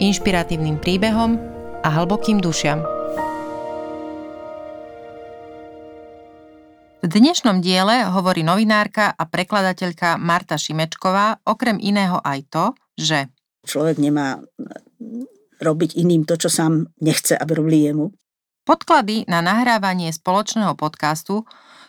[0.00, 1.36] inšpiratívnym príbehom
[1.84, 2.80] a hlbokým dušiam.
[7.00, 12.64] V dnešnom diele hovorí novinárka a prekladateľka Marta Šimečková okrem iného aj to,
[12.96, 13.28] že
[13.64, 14.40] človek nemá
[15.60, 18.12] robiť iným to, čo sám nechce, aby robili jemu.
[18.64, 21.44] Podklady na nahrávanie spoločného podcastu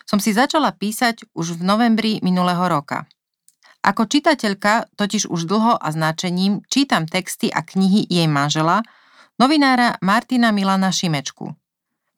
[0.08, 3.04] som si začala písať už v novembri minulého roka.
[3.82, 8.86] Ako čitateľka totiž už dlho a značením čítam texty a knihy jej manžela,
[9.42, 11.50] novinára Martina Milana Šimečku.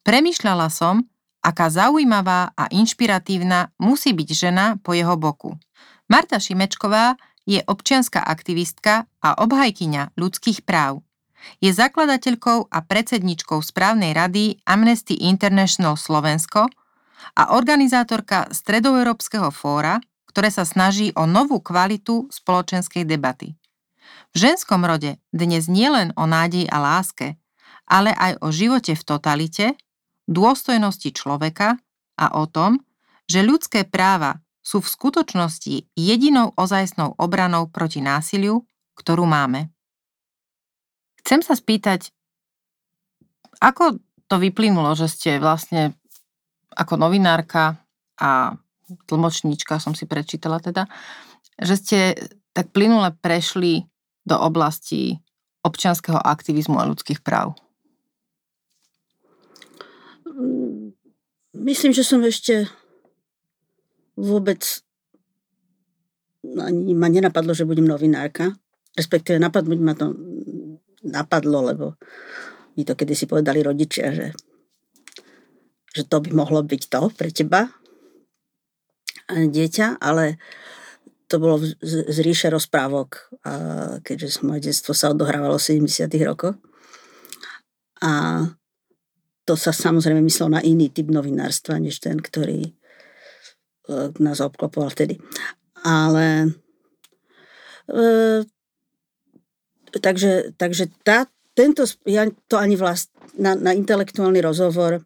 [0.05, 1.09] Premýšľala som,
[1.41, 5.57] aká zaujímavá a inšpiratívna musí byť žena po jeho boku.
[6.05, 7.17] Marta Šimečková
[7.49, 11.01] je občianská aktivistka a obhajkyňa ľudských práv.
[11.61, 16.69] Je zakladateľkou a predsedničkou správnej rady Amnesty International Slovensko
[17.37, 20.01] a organizátorka Stredoeurópskeho fóra,
[20.35, 23.55] ktoré sa snaží o novú kvalitu spoločenskej debaty.
[24.35, 27.39] V ženskom rode dnes nielen o nádeji a láske,
[27.87, 29.79] ale aj o živote v totalite,
[30.27, 31.79] dôstojnosti človeka
[32.19, 32.83] a o tom,
[33.31, 38.67] že ľudské práva sú v skutočnosti jedinou ozajstnou obranou proti násiliu,
[38.99, 39.71] ktorú máme.
[41.23, 42.11] Chcem sa spýtať,
[43.63, 45.95] ako to vyplynulo, že ste vlastne
[46.75, 47.79] ako novinárka
[48.19, 48.59] a
[49.09, 50.85] tlmočníčka som si prečítala teda,
[51.57, 51.99] že ste
[52.53, 53.85] tak plynule prešli
[54.25, 55.19] do oblasti
[55.65, 57.57] občianského aktivizmu a ľudských práv.
[61.55, 62.69] Myslím, že som ešte
[64.13, 64.61] vôbec
[66.45, 68.53] ani ma nenapadlo, že budem novinárka.
[68.93, 70.13] Respektíve napadnúť ma to
[71.01, 71.85] napadlo, lebo
[72.77, 74.27] mi to kedysi povedali rodičia, že,
[75.91, 77.71] že to by mohlo byť to pre teba,
[79.29, 80.37] dieťa, ale
[81.25, 83.33] to bolo z ríše rozprávok,
[84.05, 86.53] keďže moje detstvo sa odohrávalo v 70 rokoch.
[88.05, 88.45] A
[89.45, 92.71] to sa samozrejme myslelo na iný typ novinárstva, než ten, ktorý e,
[94.17, 95.21] nás obklopoval vtedy.
[95.85, 96.49] Ale
[97.85, 98.41] e,
[100.01, 105.05] takže, takže tá, tento, ja to ani vlast, na, na intelektuálny rozhovor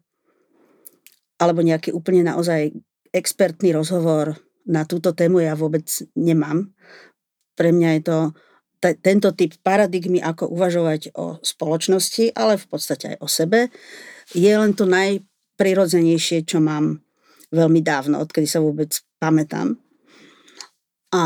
[1.40, 2.72] alebo nejaký úplne naozaj
[3.10, 6.70] expertný rozhovor na túto tému ja vôbec nemám.
[7.58, 8.18] Pre mňa je to
[8.80, 13.68] t- tento typ paradigmy, ako uvažovať o spoločnosti, ale v podstate aj o sebe,
[14.32, 17.02] je len to najprirodzenejšie, čo mám
[17.50, 19.74] veľmi dávno, odkedy sa vôbec pamätám.
[21.10, 21.22] A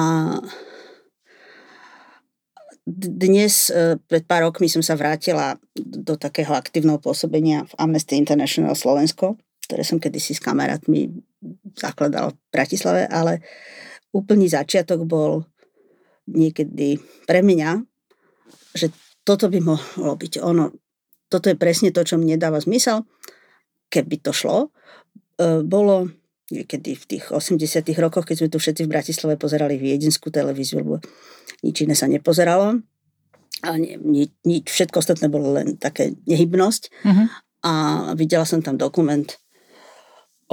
[2.89, 8.77] dnes, e, pred pár rokmi som sa vrátila do takého aktívneho pôsobenia v Amnesty International
[8.77, 11.09] Slovensko, ktoré som kedysi s kamarátmi
[11.77, 13.41] zakladal v Bratislave, ale
[14.13, 15.45] úplný začiatok bol
[16.29, 17.85] niekedy pre mňa,
[18.77, 18.93] že
[19.25, 20.73] toto by mohlo byť ono,
[21.29, 23.09] toto je presne to, čo mne dáva zmysel,
[23.89, 24.69] keby to šlo.
[25.41, 26.13] E, bolo
[26.53, 31.01] niekedy v tých 80 rokoch, keď sme tu všetci v Bratislave pozerali viedenskú televíziu, lebo
[31.65, 32.85] nič iné sa nepozeralo.
[33.65, 36.83] A ni, ni, ni, všetko ostatné bolo len také nehybnosť.
[37.01, 37.27] Uh-huh.
[37.65, 37.73] A
[38.13, 39.25] videla som tam dokument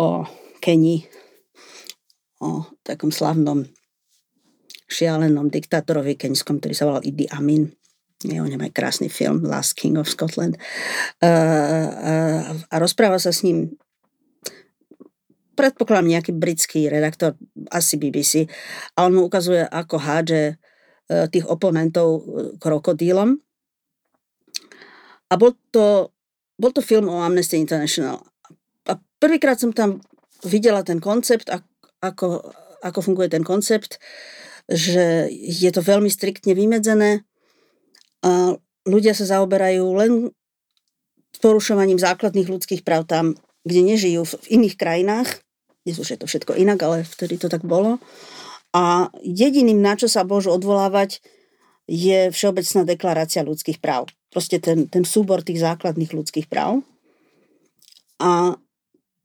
[0.02, 0.26] o
[0.58, 1.06] Keni,
[2.42, 3.62] o takom slavnom
[4.90, 7.70] šialenom diktátorovi keňskom, ktorý sa volal Idi Amin
[8.22, 10.54] je o ňom aj krásny film Last King of Scotland.
[11.18, 13.74] Uh, uh, a rozpráva sa s ním
[15.58, 17.34] predpokladám nejaký britský redaktor,
[17.74, 18.46] asi BBC,
[18.94, 20.58] a on mu ukazuje, ako hádže
[21.30, 22.24] tých oponentov
[22.58, 23.36] krokodílom.
[25.28, 26.16] A bol to,
[26.56, 28.31] bol to film o Amnesty International.
[29.22, 30.02] Prvýkrát som tam
[30.42, 31.46] videla ten koncept,
[32.02, 32.42] ako,
[32.82, 34.02] ako funguje ten koncept,
[34.66, 37.22] že je to veľmi striktne vymedzené,
[38.22, 38.54] a
[38.86, 40.12] ľudia sa zaoberajú len
[41.42, 43.34] porušovaním základných ľudských práv tam,
[43.66, 45.30] kde nežijú v iných krajinách.
[45.82, 47.98] Dnes už je to všetko inak, ale vtedy to tak bolo.
[48.78, 51.18] A jediným, na čo sa môžu odvolávať,
[51.90, 54.14] je Všeobecná deklarácia ľudských práv.
[54.30, 56.86] Proste ten, ten súbor tých základných ľudských práv.
[58.22, 58.56] A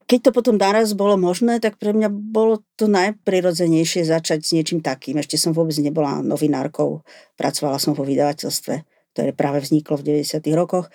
[0.06, 4.78] keď to potom naraz bolo možné, tak pre mňa bolo to najprirodzenejšie začať s niečím
[4.78, 5.18] takým.
[5.18, 7.02] Ešte som vôbec nebola novinárkou,
[7.34, 10.44] pracovala som vo vydavateľstve ktoré práve vzniklo v 90.
[10.52, 10.92] rokoch.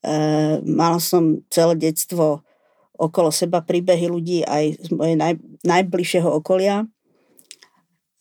[0.00, 0.16] E,
[0.64, 2.40] mal som celé detstvo
[2.96, 6.88] okolo seba príbehy ľudí aj z mojej naj, najbližšieho okolia,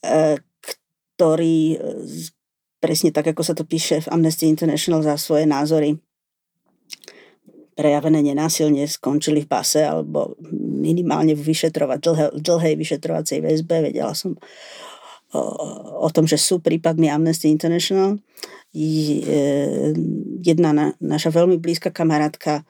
[0.03, 0.35] e,
[1.15, 1.79] ktorí
[2.83, 5.95] presne tak, ako sa to píše v Amnesty International za svoje názory
[7.75, 10.35] prejavené nenásilne skončili v base alebo
[10.81, 13.91] minimálne v vyšetrovať, dlhé, dlhej vyšetrovacej väzbe.
[13.91, 14.35] Vedela som
[15.31, 15.41] o,
[16.03, 18.19] o tom, že sú prípadmi Amnesty International.
[20.41, 22.63] Jedna na, naša veľmi blízka kamarátka,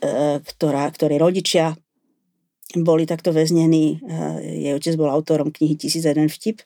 [0.00, 1.76] e, ktorá, ktorej rodičia
[2.76, 6.64] boli takto väznení, e, jej otec bol autorom knihy 1001 vtip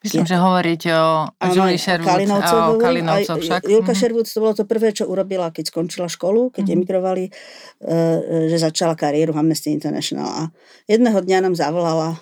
[0.00, 0.30] Myslím, ja.
[0.32, 3.68] že hovoríte o Julie Sherwood a o Kalinovcoch však.
[3.68, 4.00] Julka mm-hmm.
[4.00, 6.76] Sherwood to bolo to prvé, čo urobila, keď skončila školu, keď mm-hmm.
[6.80, 10.28] emigrovali, uh, že začala kariéru Amnesty International.
[10.32, 10.42] A
[10.88, 12.16] jedného dňa nám zavolala,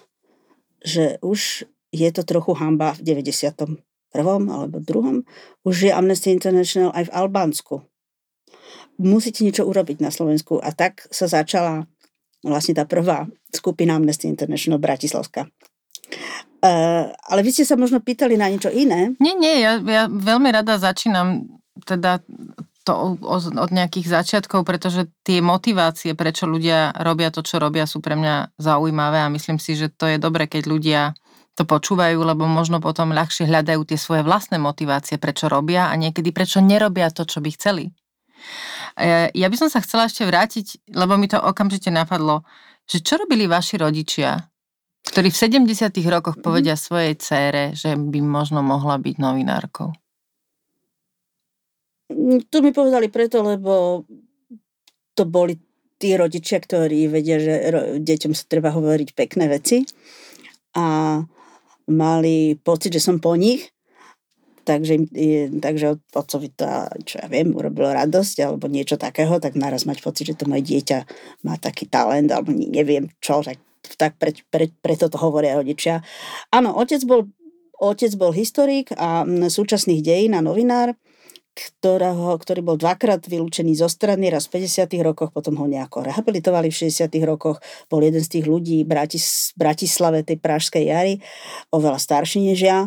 [0.82, 3.78] že už je to trochu hamba v 91.
[4.50, 5.22] alebo druhom.
[5.62, 7.74] Už je Amnesty International aj v Albánsku.
[8.98, 10.58] Musíte niečo urobiť na Slovensku.
[10.58, 11.86] A tak sa začala
[12.42, 15.46] vlastne tá prvá skupina Amnesty International Bratislavská.
[16.58, 19.14] Uh, ale vy ste sa možno pýtali na niečo iné.
[19.22, 21.46] Nie, nie, ja, ja veľmi rada začínam
[21.86, 22.18] teda
[22.82, 28.16] to od nejakých začiatkov, pretože tie motivácie, prečo ľudia robia to, čo robia, sú pre
[28.16, 31.00] mňa zaujímavé a myslím si, že to je dobre, keď ľudia
[31.52, 36.32] to počúvajú, lebo možno potom ľahšie hľadajú tie svoje vlastné motivácie, prečo robia a niekedy
[36.32, 37.92] prečo nerobia to, čo by chceli.
[38.96, 42.46] E, ja by som sa chcela ešte vrátiť, lebo mi to okamžite napadlo,
[42.88, 44.48] že čo robili vaši rodičia,
[45.06, 46.44] ktorí v 70 rokoch mhm.
[46.44, 46.82] povedia mm.
[46.82, 49.94] svojej cére, že by možno mohla byť novinárkou?
[52.08, 54.04] Mm, to mi povedali preto, lebo
[55.12, 55.58] to boli
[55.98, 59.82] tí rodičia, ktorí vedia, že deťom sa treba hovoriť pekné veci
[60.78, 61.18] a
[61.90, 63.66] mali pocit, že som po nich
[64.68, 64.94] takže,
[65.64, 66.68] takže otcovi to,
[67.08, 70.68] čo ja viem, urobilo radosť alebo niečo takého, tak naraz mať pocit, že to moje
[70.68, 70.98] dieťa
[71.48, 73.56] má taký talent alebo neviem čo, tak
[73.98, 76.02] tak pre, pre, preto to hovoria rodičia.
[76.50, 77.28] Áno, otec bol,
[77.78, 80.94] otec bol historik a súčasných dejín a novinár,
[81.58, 84.86] ktorého, ktorý bol dvakrát vylúčený zo strany, raz v 50.
[85.02, 87.10] rokoch, potom ho nejako rehabilitovali v 60.
[87.26, 87.58] rokoch.
[87.90, 91.18] Bol jeden z tých ľudí v Bratis, Bratislave, tej Pražskej jary,
[91.74, 92.78] oveľa starší než ja.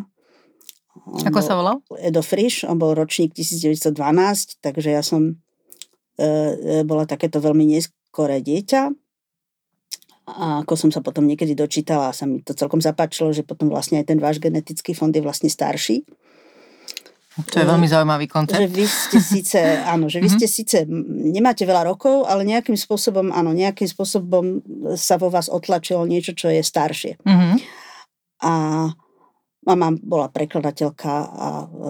[1.08, 1.84] On Ako sa volal?
[2.00, 5.36] Edo Frisch, on bol ročník 1912, takže ja som
[6.20, 8.92] e, e, bola takéto veľmi neskoré dieťa.
[10.30, 13.98] A ako som sa potom niekedy dočítala, sa mi to celkom zapáčilo, že potom vlastne
[13.98, 16.06] aj ten váš genetický fond je vlastne starší.
[17.32, 18.60] To je veľmi zaujímavý koncept.
[18.60, 19.60] Že vy ste síce,
[19.94, 20.54] áno, že vy ste mhm.
[20.54, 20.78] síce,
[21.32, 24.60] nemáte veľa rokov, ale nejakým spôsobom, áno, nejakým spôsobom
[25.00, 27.24] sa vo vás otlačilo niečo, čo je staršie.
[27.24, 27.56] Mm-hmm.
[28.42, 28.54] A
[29.64, 31.90] mama bola prekladateľka, a, e,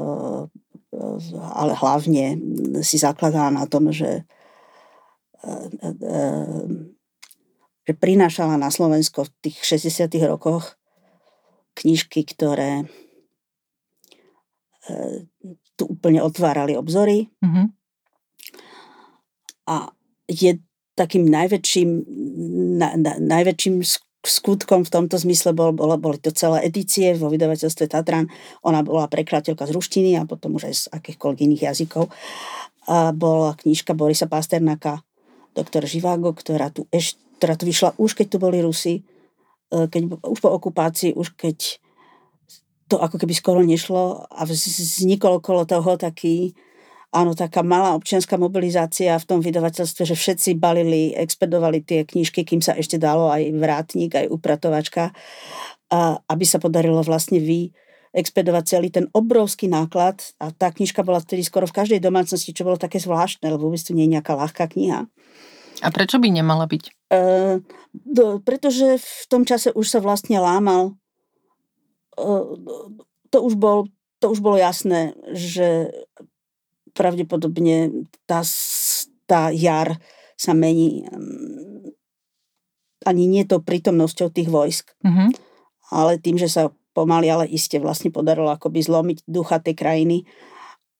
[1.55, 2.25] ale hlavne
[2.83, 4.23] si zakladala na tom, že e,
[5.47, 5.89] e,
[7.91, 10.79] že prinášala na Slovensko v tých 60 rokoch
[11.75, 12.87] knižky, ktoré
[14.87, 15.27] e,
[15.75, 17.27] tu úplne otvárali obzory.
[17.43, 17.67] Mm-hmm.
[19.67, 19.91] A
[20.31, 20.63] je
[20.95, 21.89] takým najväčším,
[22.79, 23.83] na, na, najväčším
[24.21, 28.31] skutkom v tomto zmysle bol, bol, boli to celé edície vo vydavateľstve Tatran.
[28.63, 32.07] Ona bola prekladateľka z ruštiny a potom už aj z akýchkoľvek iných jazykov.
[32.87, 35.03] A bola knižka Borisa Pasternáka
[35.51, 40.21] Doktor Živágo, ktorá tu ešte ktorá tu vyšla už keď tu boli Rusi, e, keď,
[40.21, 41.81] už po okupácii, už keď
[42.85, 46.53] to ako keby skoro nešlo a vznikol okolo toho taký,
[47.09, 52.61] áno, taká malá občianská mobilizácia v tom vydavateľstve, že všetci balili, expedovali tie knižky, kým
[52.61, 55.15] sa ešte dalo aj vrátnik, aj upratovačka,
[55.89, 57.73] a aby sa podarilo vlastne vy
[58.11, 62.67] expedovať celý ten obrovský náklad a tá knižka bola vtedy skoro v každej domácnosti, čo
[62.67, 65.07] bolo také zvláštne, lebo vôbec to nie je nejaká ľahká kniha.
[65.79, 67.00] A prečo by nemala byť?
[67.11, 67.19] E,
[67.91, 70.95] do, pretože v tom čase už sa vlastne lámal.
[72.15, 72.25] E,
[73.27, 73.91] to, už bol,
[74.23, 75.91] to už bolo jasné, že
[76.95, 78.43] pravdepodobne tá,
[79.27, 79.99] tá jar
[80.39, 81.03] sa mení
[83.01, 85.29] ani nie to prítomnosťou tých vojsk, mm-hmm.
[85.89, 90.17] ale tým, že sa pomaly, ale iste vlastne podarilo akoby zlomiť ducha tej krajiny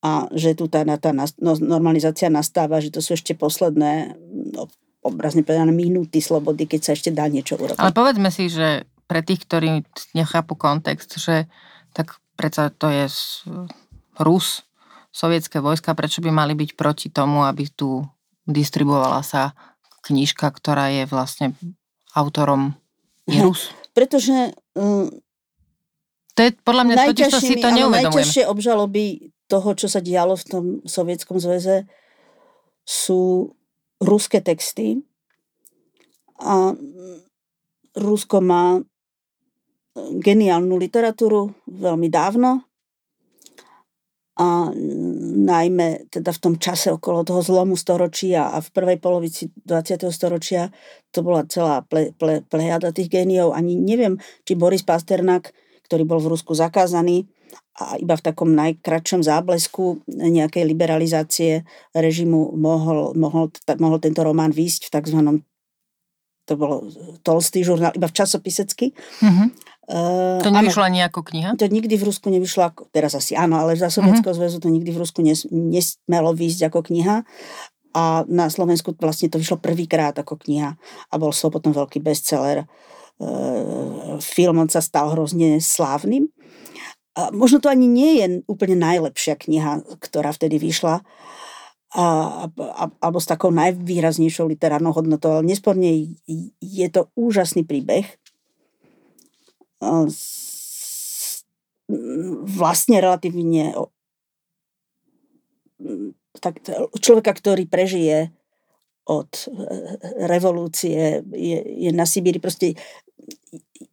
[0.02, 4.18] a že tu tá, tá no, normalizácia nastáva, že to sú ešte posledné,
[4.50, 4.66] no,
[5.02, 7.78] obrazne povedané, minúty slobody, keď sa ešte dá niečo urobiť.
[7.82, 9.82] Ale povedzme si, že pre tých, ktorí
[10.14, 11.50] nechápu kontext, že
[11.92, 13.10] tak predsa to je
[14.22, 14.62] Rus,
[15.12, 18.06] sovietské vojska, prečo by mali byť proti tomu, aby tu
[18.48, 19.52] distribuovala sa
[20.08, 21.52] knižka, ktorá je vlastne
[22.16, 22.78] autorom
[23.28, 23.70] je Rus?
[23.92, 24.56] Pretože
[26.32, 28.08] to je podľa mňa totiž to si to neuvedomujem.
[28.08, 31.84] Najťažšie obžaloby toho, čo sa dialo v tom sovietskom zväze,
[32.82, 33.52] sú
[34.02, 35.00] ruské texty.
[36.42, 36.74] A
[37.94, 38.82] Rusko má
[39.96, 42.64] geniálnu literatúru veľmi dávno
[44.32, 44.72] a
[45.44, 50.08] najmä teda v tom čase okolo toho zlomu storočia a v prvej polovici 20.
[50.08, 50.72] storočia
[51.12, 53.52] to bola celá ple, ple, plejada tých géniov.
[53.52, 54.16] Ani neviem,
[54.48, 55.52] či Boris Pasternak,
[55.84, 57.28] ktorý bol v Rusku zakázaný
[57.72, 61.52] a iba v takom najkračšom záblesku nejakej liberalizácie
[61.96, 63.48] režimu mohol, mohol,
[63.80, 65.18] mohol tento román výjsť v tzv.
[66.44, 66.84] to bolo
[67.24, 68.92] tolstý žurnál, iba v časopisecky.
[69.24, 69.48] Mm-hmm.
[69.82, 71.58] Uh, to nevyšla ani ako kniha?
[71.58, 74.46] To nikdy v Rusku nevyšlo, ako, teraz asi áno, ale za Sovietského uh-huh.
[74.46, 77.26] zväzu to nikdy v Rusku nes, nesmelo výjsť ako kniha.
[77.92, 82.64] A na Slovensku vlastne to vyšlo prvýkrát ako kniha a bol so potom veľký bestseller.
[83.18, 86.30] Uh, film on sa stal hrozne slávnym.
[87.12, 91.04] A možno to ani nie je úplne najlepšia kniha, ktorá vtedy vyšla,
[91.92, 92.04] a,
[92.48, 96.16] a, alebo s takou najvýraznejšou literárnou hodnotou, ale nesporne
[96.56, 98.08] je to úžasný príbeh.
[102.48, 103.76] Vlastne relatívne
[106.40, 106.64] tak,
[106.96, 108.32] človeka, ktorý prežije
[109.06, 109.48] od e,
[110.30, 112.38] revolúcie, je, je na Sibíri.
[112.38, 112.78] Proste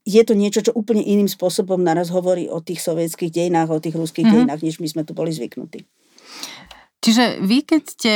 [0.06, 3.98] je to niečo, čo úplne iným spôsobom naraz hovorí o tých sovietských dejinách, o tých
[3.98, 4.50] ruských mm-hmm.
[4.50, 5.86] dejinách, než my sme tu boli zvyknutí.
[7.00, 8.14] Čiže vy, keď ste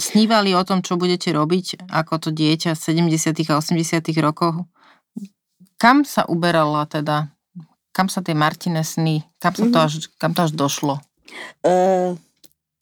[0.00, 2.80] snívali o tom, čo budete robiť ako to dieťa v
[3.12, 3.52] 70.
[3.52, 4.24] a 80.
[4.24, 4.64] rokoch,
[5.76, 7.30] kam sa uberala teda?
[7.90, 9.86] Kam sa tie Martine sny, kam, sa to mm-hmm.
[9.86, 10.94] až, kam to až došlo?
[11.62, 12.16] Uh,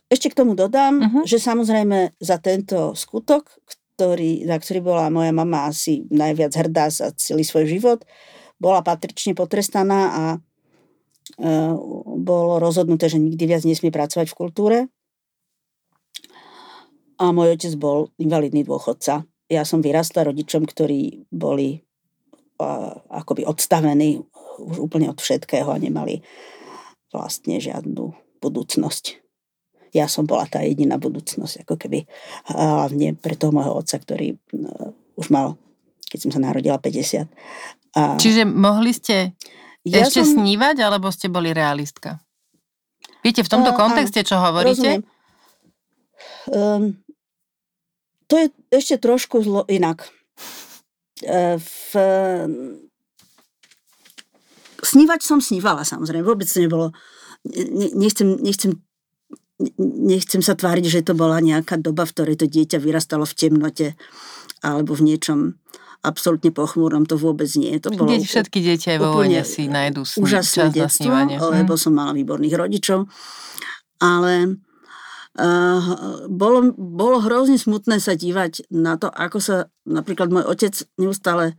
[0.09, 1.23] ešte k tomu dodám, uh-huh.
[1.29, 3.49] že samozrejme za tento skutok,
[3.97, 8.09] ktorý, na ktorý bola moja mama asi najviac hrdá za celý svoj život,
[8.57, 11.75] bola patrične potrestaná a uh,
[12.19, 14.79] bolo rozhodnuté, že nikdy viac nesmie pracovať v kultúre.
[17.19, 19.27] A môj otec bol invalidný dôchodca.
[19.51, 21.83] Ja som vyrastla rodičom, ktorí boli
[23.11, 24.19] akoby odstavení
[24.59, 26.27] už úplne od všetkého a nemali
[27.15, 29.28] vlastne žiadnu budúcnosť.
[29.97, 32.05] Ja som bola tá jediná budúcnosť, ako keby
[32.53, 34.37] hlavne pre toho môjho otca, ktorý
[35.17, 35.57] už mal,
[36.09, 37.29] keď som sa narodila, 50.
[37.97, 38.21] A...
[38.21, 39.33] Čiže mohli ste
[39.87, 40.43] ja ešte som...
[40.43, 42.21] snívať, alebo ste boli realistka?
[43.25, 45.03] Viete, v tomto kontexte, čo hovoríte?
[46.49, 47.01] Um,
[48.29, 50.07] to je ešte trošku zlo, inak.
[51.25, 51.91] E, v...
[54.79, 56.95] Snívať som snívala samozrejme, vôbec nebolo,
[57.49, 58.79] ne, nechcem, nechcem,
[59.79, 63.87] nechcem sa tváriť, že to bola nejaká doba, v ktorej to dieťa vyrastalo v temnote
[64.63, 65.59] alebo v niečom
[66.03, 67.75] absolútne pochmúrnom, to vôbec nie.
[67.83, 71.11] To bolo Deť, všetky deti aj vo vojne si nájdú sní, úžasné detstvo,
[71.51, 71.81] lebo hm.
[71.81, 73.11] som mala výborných rodičov,
[74.03, 74.63] ale
[75.39, 81.55] Uh, bolo, bolo hrozne smutné sa dívať na to, ako sa napríklad môj otec neustále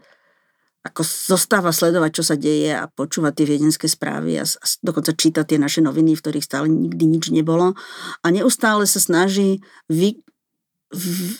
[0.89, 5.45] ako zostáva sledovať, čo sa deje a počúvať tie viedenské správy a, a dokonca čítať
[5.45, 7.77] tie naše noviny, v ktorých stále nikdy nič nebolo.
[8.21, 10.19] A neustále sa snaží vy,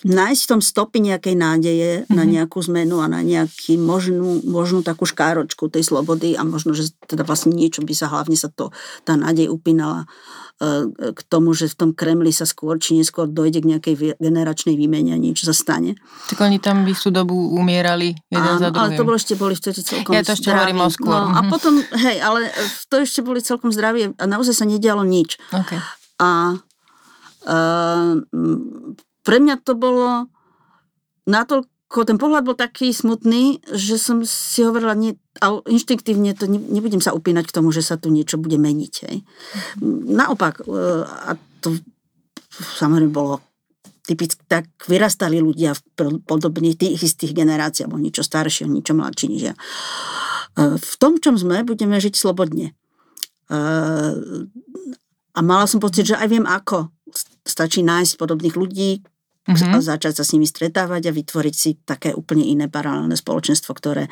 [0.05, 2.13] nájsť v tom stopy nejakej nádeje mm-hmm.
[2.13, 2.31] na mhm.
[2.37, 7.25] nejakú zmenu a na nejaký možnú, možnú takú škáročku tej slobody a možno, že teda
[7.25, 8.69] vlastne niečo by sa hlavne sa to,
[9.01, 10.05] tá nádej upínala
[10.59, 14.75] E, k tomu, že v tom Kremli sa skôr či neskôr dojde k nejakej generačnej
[14.75, 15.95] výmene a niečo sa stane.
[16.27, 18.91] Tak oni tam by tú dobu umierali jeden Áno, za druhým.
[18.91, 20.75] ale to bolo ešte boli vtedy celkom Ja to ešte zdraví.
[20.75, 21.15] hovorím o skôr.
[21.15, 21.47] No, a mhm.
[21.47, 22.51] potom, hej, ale
[22.91, 25.39] to ešte boli celkom zdraví a naozaj sa nedialo nič.
[25.47, 25.79] Okay.
[26.19, 26.59] A
[27.47, 28.19] uh,
[29.29, 30.25] pre mňa to bolo
[31.29, 36.57] natoľko ten pohľad bol taký smutný, že som si hovorila, nie, ale inštinktívne to ne,
[36.57, 38.93] nebudem sa upínať k tomu, že sa tu niečo bude meniť.
[39.05, 39.17] Hej.
[40.09, 41.77] Naopak, e, a to
[42.49, 43.37] samozrejme bolo
[44.09, 45.81] typicky, tak vyrastali ľudia v
[46.25, 49.55] podobných tých istých generáciách, alebo niečo staršie, niečo mladší než ja.
[50.57, 52.73] E, v tom, čom sme, budeme žiť slobodne.
[53.49, 53.57] E,
[55.33, 56.89] a mala som pocit, že aj viem ako.
[57.45, 59.01] Stačí nájsť podobných ľudí,
[59.49, 59.73] mm-hmm.
[59.73, 64.05] a začať sa s nimi stretávať a vytvoriť si také úplne iné paralelné spoločenstvo, ktoré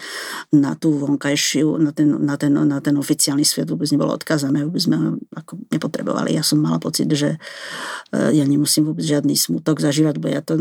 [0.53, 4.81] na tú vonkajšiu, na ten, na ten, na ten oficiálny svet vôbec nebolo odkázané, vôbec
[4.81, 6.33] sme ho ako nepotrebovali.
[6.33, 7.37] Ja som mala pocit, že
[8.11, 10.57] e, ja nemusím vôbec žiadny smutok zažívať, bo ja, to,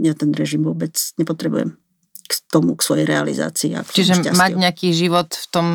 [0.00, 1.76] ja ten režim vôbec nepotrebujem
[2.24, 3.76] k tomu, k svojej realizácii.
[3.76, 4.40] A Čiže šťastiu.
[4.40, 5.66] mať nejaký život v tom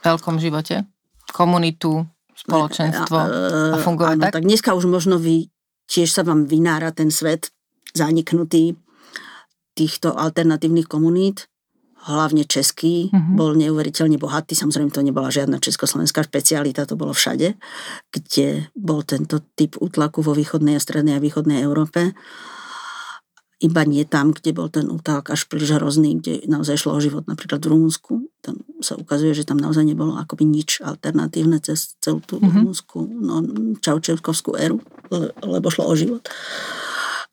[0.00, 0.88] veľkom živote?
[1.28, 3.26] Komunitu, spoločenstvo a,
[3.74, 4.32] a fungovať áno, tak?
[4.40, 4.44] tak?
[4.44, 5.48] dneska už možno vy,
[5.88, 7.52] tiež sa vám vynára ten svet
[7.94, 8.74] zaniknutý
[9.74, 11.46] týchto alternatívnych komunít,
[12.04, 13.34] hlavne český, mm-hmm.
[13.34, 14.52] bol neuveriteľne bohatý.
[14.52, 17.56] Samozrejme, to nebola žiadna československá špecialita, to bolo všade,
[18.12, 22.12] kde bol tento typ útlaku vo východnej a strednej a východnej Európe.
[23.64, 27.24] Iba nie tam, kde bol ten útlak až príliš hrozný, kde naozaj šlo o život,
[27.24, 28.28] napríklad v Rumunsku.
[28.44, 32.52] Tam sa ukazuje, že tam naozaj nebolo akoby nič alternatívne cez celú tú mm-hmm.
[32.52, 33.34] rumunsku, no,
[33.80, 34.84] čaučevkovskú éru,
[35.40, 36.28] lebo šlo o život.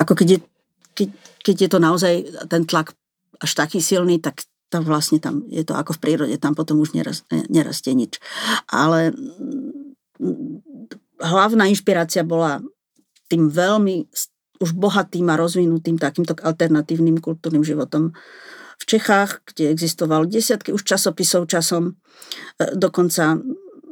[0.02, 0.40] Ako keď je,
[0.98, 1.10] keď,
[1.46, 2.14] keď je to naozaj
[2.50, 2.98] ten tlak
[3.38, 4.42] až taký silný, tak
[4.72, 8.18] tam vlastne tam je to ako v prírode, tam potom už nerast, nerastie nič.
[8.72, 10.62] Ale mm,
[11.22, 12.64] hlavná inšpirácia bola
[13.28, 14.08] tým veľmi
[14.62, 18.14] už bohatým a rozvinutým takýmto alternatívnym kultúrnym životom
[18.82, 21.94] v Čechách, kde existovali desiatky už časopisov časom, e,
[22.78, 23.38] dokonca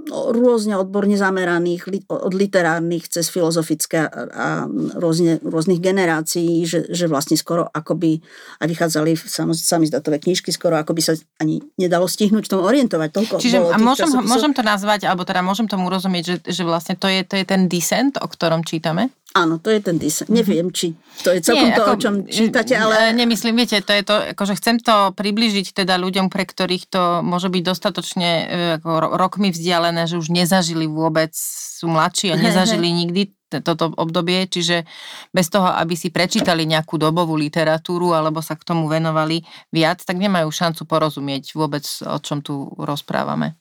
[0.10, 4.66] rôzne odborne zameraných, od literárnych cez filozofické a
[4.98, 8.20] rôzne, rôznych generácií, že, že vlastne skoro akoby
[8.60, 9.16] aj vychádzali
[9.56, 13.10] sami datové knižky, skoro akoby sa ani nedalo stihnúť v tom orientovať.
[13.13, 16.98] Toľko Čiže a môžem, môžem to nazvať, alebo teda môžem tomu rozumieť, že, že vlastne
[16.98, 19.13] to je, to je ten descent, o ktorom čítame?
[19.38, 20.01] Áno, to je ten.
[20.01, 20.25] Mhm.
[20.33, 23.13] Neviem, či to je celkom Nie, to, ako, o čom čítate, ale...
[23.13, 27.53] Nemyslím, viete, to je to, akože chcem to približiť teda ľuďom, pre ktorých to môže
[27.53, 28.45] byť dostatočne e,
[28.81, 28.89] ako
[29.21, 34.86] rokmi vzdialené, že už nezažili vôbec, sú mladší a nezažili nikdy toto obdobie, čiže
[35.33, 39.41] bez toho, aby si prečítali nejakú dobovú literatúru alebo sa k tomu venovali
[39.74, 43.57] viac, tak nemajú šancu porozumieť vôbec, o čom tu rozprávame.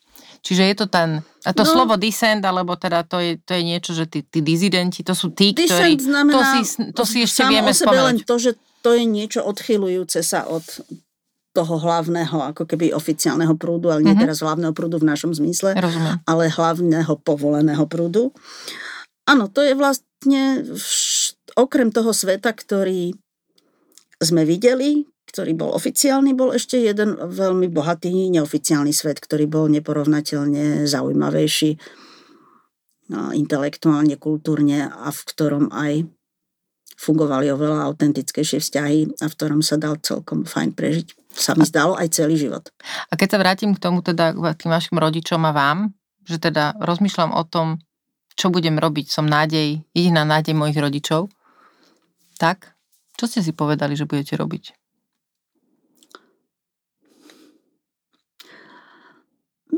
[0.48, 3.62] Čiže je to ten, a to no, slovo dissent, alebo teda to je, to je
[3.68, 6.60] niečo, že tí, tí dizidenti, to sú tí, ktorí, znamená, to si,
[6.96, 8.08] to si ešte vieme spomenúť.
[8.08, 10.64] len to, že to je niečo odchylujúce sa od
[11.52, 14.24] toho hlavného, ako keby oficiálneho prúdu, ale nie mm-hmm.
[14.24, 16.24] teraz hlavného prúdu v našom zmysle, Rozumiem.
[16.24, 18.32] ale hlavného povoleného prúdu.
[19.28, 23.12] Áno, to je vlastne vš- okrem toho sveta, ktorý
[24.22, 30.88] sme videli, ktorý bol oficiálny, bol ešte jeden veľmi bohatý neoficiálny svet, ktorý bol neporovnateľne
[30.88, 31.76] zaujímavejší
[33.12, 36.04] intelektuálne, kultúrne a v ktorom aj
[36.98, 41.06] fungovali oveľa autentickejšie vzťahy a v ktorom sa dal celkom fajn prežiť.
[41.30, 42.74] Sa mi zdalo aj celý život.
[43.08, 45.94] A keď sa vrátim k tomu teda k tým vašim rodičom a vám,
[46.26, 47.78] že teda rozmýšľam o tom,
[48.34, 51.30] čo budem robiť, som nádej, jediná nádej mojich rodičov,
[52.36, 52.74] tak
[53.18, 54.74] čo ste si povedali, že budete robiť?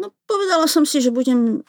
[0.01, 1.61] No povedala som si, že budem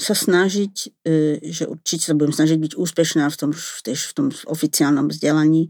[0.00, 4.12] sa snažiť, e, že určite sa budem snažiť byť úspešná v tom, v, tej, v
[4.16, 5.68] tom oficiálnom vzdelaní,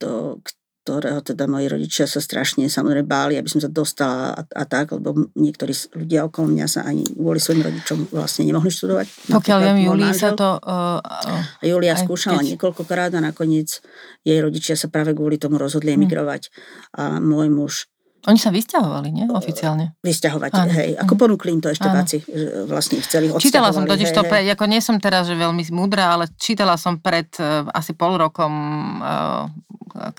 [0.00, 0.40] do
[0.80, 4.96] ktorého teda moji rodičia sa strašne samozrejme báli, aby som sa dostala a, a tak,
[4.96, 9.06] lebo niektorí ľudia okolo mňa sa ani kvôli svojim rodičom vlastne nemohli študovať.
[9.28, 10.56] Pokiaľ viem, Julia sa to...
[10.64, 12.56] Uh, uh, a Julia skúšala keď...
[12.56, 13.84] niekoľkokrát a nakoniec
[14.24, 16.48] jej rodičia sa práve kvôli tomu rozhodli emigrovať.
[16.48, 16.96] Hmm.
[16.96, 17.89] A môj muž
[18.20, 19.24] oni sa vysťahovali, nie?
[19.32, 19.96] Oficiálne.
[20.04, 20.72] Vysťahovať, áno.
[20.76, 20.92] hej.
[21.00, 22.20] Ako ponúkli im to ešte váci,
[22.68, 26.28] vlastne chceli Čítala som totiž to, pre, ako nie som teraz že veľmi múdra, ale
[26.36, 28.52] čítala som pred uh, asi pol rokom
[29.00, 29.48] uh,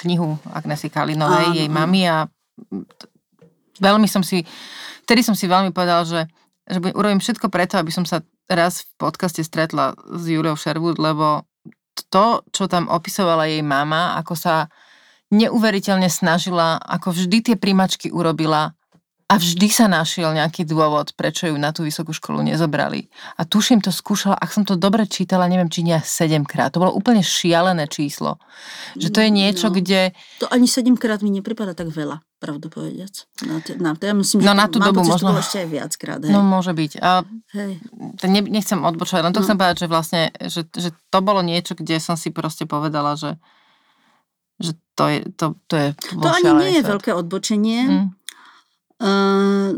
[0.02, 2.26] knihu Agnesy Kalinovej, áno, jej mami a
[3.78, 4.42] veľmi som si,
[5.06, 6.26] vtedy som si veľmi povedal, že,
[6.66, 11.46] že urobím všetko preto, aby som sa raz v podcaste stretla s Juliou Sherwood, lebo
[12.10, 14.66] to, čo tam opisovala jej mama, ako sa
[15.32, 18.76] neuveriteľne snažila, ako vždy tie príjmačky urobila
[19.32, 23.08] a vždy sa našiel nejaký dôvod, prečo ju na tú vysokú školu nezobrali.
[23.40, 26.76] A tuším to skúšala, ak som to dobre čítala, neviem, či nie 7 krát.
[26.76, 28.44] To bolo úplne šialené číslo.
[29.00, 30.12] Že to je niečo, no, kde...
[30.44, 33.24] To ani 7 krát mi nepripada tak veľa, pravdu povediac.
[33.48, 35.40] Na, t- na, ja myslím, no na tú dobu pocit, možno...
[35.40, 36.20] ešte aj viackrát.
[36.28, 36.34] Hej.
[36.36, 36.92] No môže byť.
[37.00, 37.24] A
[37.56, 37.80] hej.
[38.28, 39.46] Ne, nechcem odbočovať, len to no.
[39.48, 43.40] chcem povedať, že vlastne, že, že to bolo niečo, kde som si proste povedala, že
[44.62, 45.88] že to je, to, to je
[46.22, 47.80] To ani nie je veľké odbočenie.
[47.90, 48.08] Mm.
[49.02, 49.74] Uh,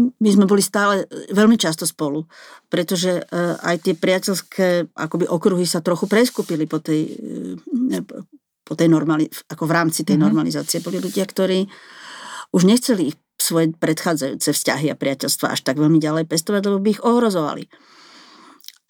[0.00, 2.24] my sme boli stále veľmi často spolu,
[2.70, 7.10] pretože uh, aj tie priateľské akoby okruhy sa trochu preskupili po tej,
[7.98, 8.06] uh,
[8.62, 10.24] po tej normali- ako v rámci tej mm-hmm.
[10.30, 10.78] normalizácie.
[10.78, 11.66] Boli ľudia, ktorí
[12.54, 16.88] už nechceli ich svoje predchádzajúce vzťahy a priateľstva až tak veľmi ďalej pestovať, lebo by
[16.92, 17.66] ich ohrozovali.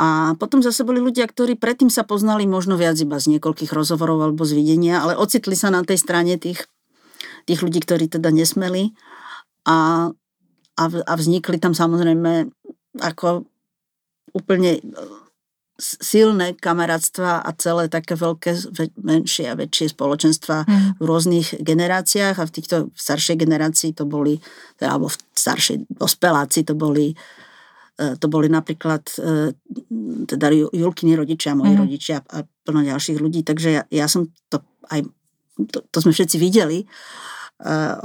[0.00, 4.24] A potom zase boli ľudia, ktorí predtým sa poznali možno viac iba z niekoľkých rozhovorov
[4.24, 6.64] alebo z videnia, ale ocitli sa na tej strane tých,
[7.44, 8.96] tých ľudí, ktorí teda nesmeli
[9.68, 10.08] a,
[10.80, 12.48] a, a vznikli tam samozrejme
[12.96, 13.44] ako
[14.32, 14.82] úplne e,
[15.84, 18.56] silné kamarátstva a celé také veľké,
[19.04, 20.96] menšie a väčšie spoločenstva mm.
[20.96, 24.40] v rôznych generáciách a v týchto v staršej generácii to boli,
[24.80, 27.49] alebo v staršej dospeláci to boli E,
[28.00, 29.52] to boli napríklad e,
[30.24, 31.80] teda Julkiny rodičia, moji mm.
[31.84, 35.04] rodičia a plno ďalších ľudí, takže ja, ja som to aj
[35.68, 36.88] to, to sme všetci videli.
[37.60, 38.00] A,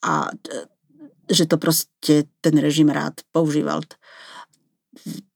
[0.00, 0.12] a
[1.28, 3.84] že to proste ten režim rád používal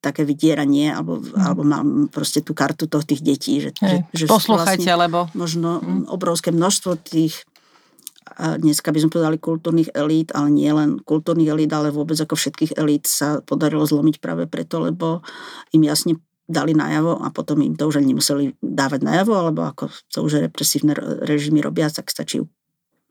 [0.05, 1.37] také vydieranie, alebo, mm.
[1.37, 3.61] alebo mám proste tú kartu toho tých detí.
[3.61, 5.19] Že, Hej, že, že poslúchajte, vlastne lebo...
[5.33, 6.13] Možno mm.
[6.13, 7.45] obrovské množstvo tých
[8.27, 12.35] a dneska by sme povedali kultúrnych elít, ale nie len kultúrnych elít, ale vôbec ako
[12.35, 15.23] všetkých elít sa podarilo zlomiť práve preto, lebo
[15.71, 19.91] im jasne dali najavo a potom im to už ani nemuseli dávať najavo, alebo ako
[20.11, 22.43] to už represívne režimy robia, tak stačí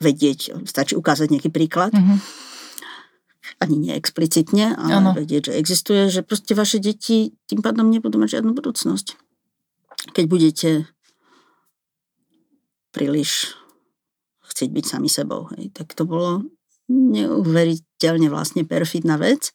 [0.03, 1.95] vedieť, stačí ukázať nejaký príklad.
[1.95, 2.19] Mm-hmm.
[3.61, 5.11] Ani nie explicitne, ale ano.
[5.15, 9.15] vedieť, že existuje, že proste vaše deti tým pádom nebudú mať žiadnu budúcnosť.
[10.11, 10.69] Keď budete
[12.91, 13.55] príliš
[14.55, 15.51] chcieť byť sami sebou.
[15.51, 15.75] Hej.
[15.75, 16.47] Tak to bolo
[16.87, 19.51] neuveriteľne vlastne perfidná vec.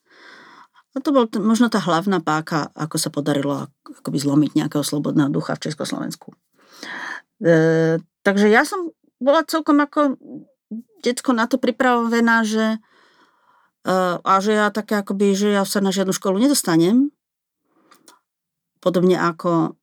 [0.93, 5.33] A to bol t- možno tá hlavná páka, ako sa podarilo akoby zlomiť nejakého slobodného
[5.33, 6.37] ducha v Československu.
[7.41, 10.21] E, takže ja som bola celkom ako
[11.01, 12.77] detsko na to pripravená, že
[13.87, 17.15] e, a že ja také akoby, že ja sa na žiadnu školu nedostanem.
[18.83, 19.80] Podobne ako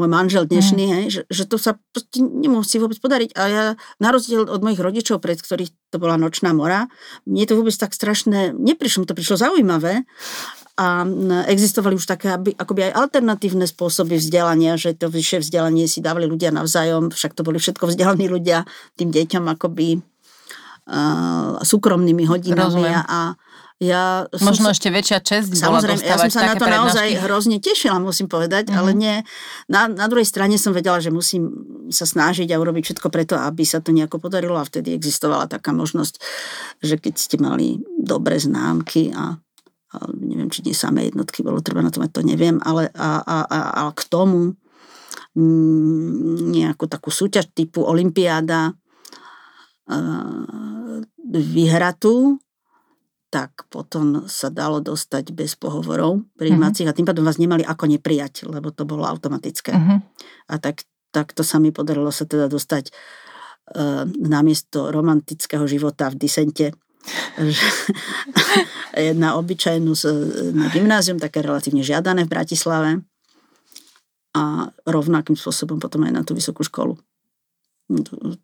[0.00, 0.92] môj manžel dnešný, mm.
[0.96, 3.30] hej, že, že to sa proste nemusí vôbec podariť.
[3.36, 3.64] A ja,
[4.00, 6.88] na rozdiel od mojich rodičov, pred ktorých to bola nočná mora,
[7.28, 10.08] mne to vôbec tak strašné, neprišlo, to prišlo zaujímavé.
[10.80, 11.04] A
[11.52, 16.24] existovali už také aby, akoby aj alternatívne spôsoby vzdelania, že to vyššie vzdelanie si dávali
[16.24, 18.64] ľudia navzájom, však to boli všetko vzdelaní ľudia
[18.96, 23.04] tým deťom akoby uh, súkromnými hodinami Rozumiem.
[23.04, 23.36] a
[23.80, 26.84] ja Možno sa, ešte väčšia česť Samozrejme, ja som sa na to prednášky.
[26.84, 28.76] naozaj hrozne tešila, musím povedať, mm-hmm.
[28.76, 29.16] ale nie.
[29.72, 31.48] Na, na druhej strane som vedela, že musím
[31.88, 35.72] sa snažiť a urobiť všetko preto, aby sa to nejako podarilo a vtedy existovala taká
[35.72, 36.20] možnosť,
[36.84, 39.40] že keď ste mali dobré známky a,
[39.96, 43.24] a neviem, či nie samé jednotky bolo treba na to mať, to neviem, ale a,
[43.24, 44.60] a, a, a k tomu
[45.40, 48.76] mm, nejakú takú súťaž typu Olympiáda
[51.32, 52.38] vyhratú,
[53.30, 56.98] tak potom sa dalo dostať bez pohovorov prijímacích mm-hmm.
[56.98, 59.70] a tým pádom vás nemali ako neprijať, lebo to bolo automatické.
[59.70, 59.98] Mm-hmm.
[60.50, 60.82] A tak,
[61.14, 66.66] tak to sa mi podarilo sa teda dostať uh, namiesto romantického života v disente
[69.22, 69.92] na obyčajnú
[70.52, 72.90] na gymnázium, také relatívne žiadané v Bratislave
[74.36, 77.00] a rovnakým spôsobom potom aj na tú vysokú školu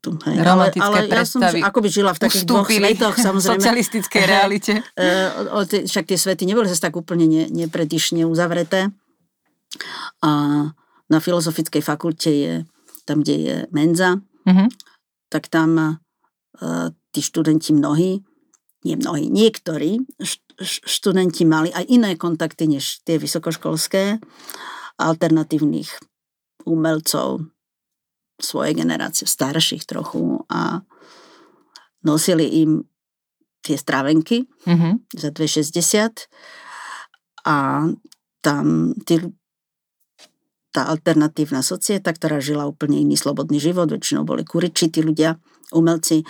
[0.03, 0.43] tu, hej.
[0.43, 3.63] ale, ale ja som akoby žila v takých dvoch svetoch, samozrejme.
[3.63, 4.73] Socialistickej realite.
[4.99, 5.07] E,
[5.55, 8.91] o, o, však tie svety neboli zase tak úplne ne, nepredišne uzavreté.
[10.27, 10.31] A
[11.07, 12.53] na Filozofickej fakulte je,
[13.07, 14.69] tam, kde je menza, mm-hmm.
[15.31, 18.27] tak tam uh, tí študenti mnohí,
[18.83, 20.03] nie mnohí, niektorí
[20.63, 24.19] študenti mali aj iné kontakty než tie vysokoškolské,
[24.97, 25.91] alternatívnych
[26.65, 27.47] umelcov,
[28.37, 30.85] svojej generácie, starších trochu a
[32.05, 32.85] nosili im
[33.65, 35.11] tie stravenky mm-hmm.
[35.17, 36.31] za 2,60
[37.49, 37.57] a
[38.45, 39.19] tam tí,
[40.71, 45.41] tá alternatívna societa, ktorá žila úplne iný slobodný život, väčšinou boli kuriči tí ľudia,
[45.75, 46.23] umelci,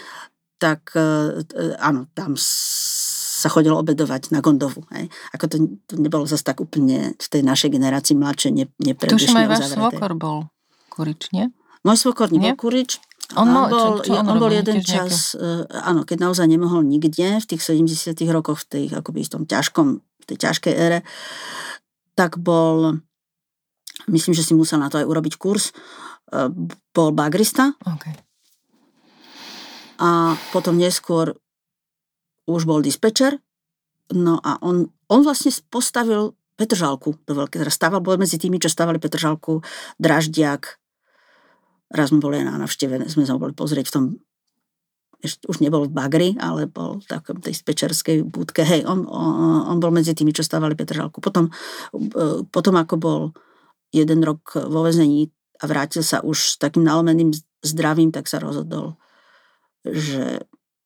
[0.57, 4.89] tak e, e, áno, tam sa chodilo obedovať na Gondovu.
[4.97, 5.13] Hej.
[5.37, 8.65] Ako to, to nebolo zase tak úplne v tej našej generácii mladšie, ne,
[8.97, 10.49] Tuším aj váš svokor bol
[10.89, 11.53] kurič, nie?
[11.87, 12.99] Môj svokor nebol kurič,
[13.35, 16.87] on, on bol, čo, čo on, on bol jeden čas, uh, áno, keď naozaj nemohol
[16.87, 21.03] nikde v tých 70 rokoch, v, tých, akoby v tom ťažkom, v tej ťažkej ére,
[22.15, 23.03] tak bol,
[24.07, 25.75] myslím, že si musel na to aj urobiť kurz,
[26.31, 26.47] uh,
[26.95, 27.75] bol bagrista.
[27.83, 28.15] Okay.
[29.99, 31.35] A potom neskôr
[32.47, 33.43] už bol dispečer,
[34.15, 38.71] no a on, on vlastne postavil Petržalku do veľkej, teda stával, bol medzi tými, čo
[38.71, 39.67] stavali Petržalku,
[39.99, 40.79] Draždiak,
[41.93, 44.05] Raz sme boli na navšteve, sme sa boli pozrieť v tom,
[45.23, 48.67] ešte, už nebol v Bagri, ale bol v takom tej spečerskej budke.
[48.67, 51.25] Hej, on, on, on bol medzi tými, čo stávali Petržalku.
[51.25, 51.49] Potom,
[51.95, 53.21] e, potom ako bol
[53.95, 57.33] jeden rok vo vezení a vrátil sa už s takým nalomeným
[57.65, 59.01] zdravím, tak sa rozhodol,
[59.87, 60.45] že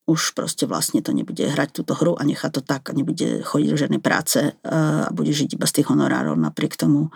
[0.09, 3.67] už proste vlastne to nebude hrať túto hru a nechá to tak a nebude chodiť
[3.69, 4.51] do žiadnej práce e,
[5.05, 7.11] a bude žiť iba z tých honorárov napriek tomu,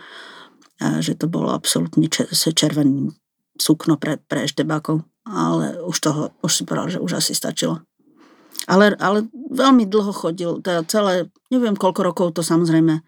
[0.78, 3.12] e, že to bolo absolútne červeným
[3.58, 7.82] sukno pre, pre eštebákov, ale už toho, už si povedal, že už asi stačilo.
[8.66, 13.04] Ale, ale veľmi dlho chodil, teda celé, neviem koľko rokov to samozrejme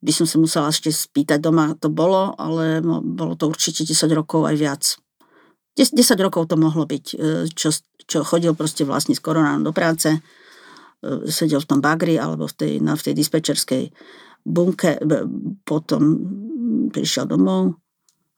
[0.00, 4.48] by som sa musela ešte spýtať doma, to bolo, ale bolo to určite 10 rokov
[4.48, 4.82] aj viac.
[5.76, 7.16] 10, 10 rokov to mohlo byť, e,
[7.52, 7.68] čo,
[8.08, 10.20] čo chodil proste vlastne skoro ráno do práce, e,
[11.28, 13.92] sedel v tom bagri alebo v tej, no, v tej dispečerskej
[14.40, 14.96] bunke,
[15.68, 16.02] potom
[16.88, 17.76] prišiel domov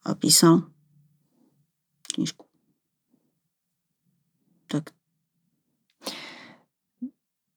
[0.03, 0.67] a písal
[2.15, 2.45] knižku.
[4.69, 4.93] Tak.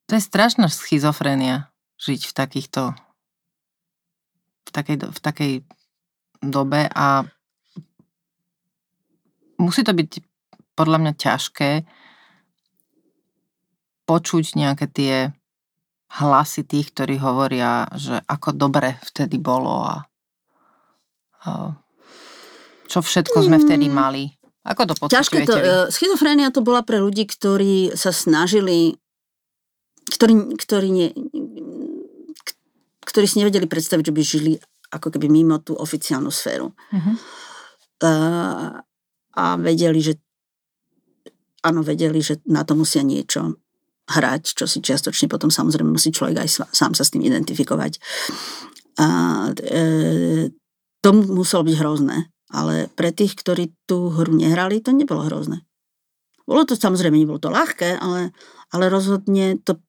[0.06, 2.82] To je strašná schizofrenia žiť v takýchto
[4.66, 5.52] v takej, v takej
[6.42, 7.24] dobe a
[9.56, 10.20] musí to byť
[10.76, 11.70] podľa mňa ťažké
[14.06, 15.14] počuť nejaké tie
[16.20, 20.06] hlasy tých, ktorí hovoria, že ako dobre vtedy bolo a,
[21.42, 21.50] a
[22.86, 23.94] čo všetko sme vtedy mm.
[23.94, 24.30] mali.
[24.66, 25.62] Ako to pocitujete Ťažké to, vy?
[25.62, 28.98] E, schizofrénia to bola pre ľudí, ktorí sa snažili,
[30.10, 31.08] ktorí, ktorí, nie,
[33.06, 34.52] ktorí si nevedeli predstaviť, že by žili
[34.90, 36.70] ako keby mimo tú oficiálnu sféru.
[36.70, 37.14] Uh-huh.
[37.96, 38.82] Uh,
[39.36, 40.18] a vedeli, že
[41.66, 43.58] áno, vedeli, že na to musia niečo
[44.06, 47.98] hrať, čo si čiastočne potom samozrejme musí človek aj sám sa s tým identifikovať.
[49.02, 49.06] A,
[49.50, 50.48] e,
[51.02, 55.66] to muselo byť hrozné, ale pre tých, ktorí tú hru nehrali, to nebolo hrozné.
[56.46, 58.30] Bolo to samozrejme, nebolo to ľahké, ale,
[58.70, 59.82] ale rozhodne to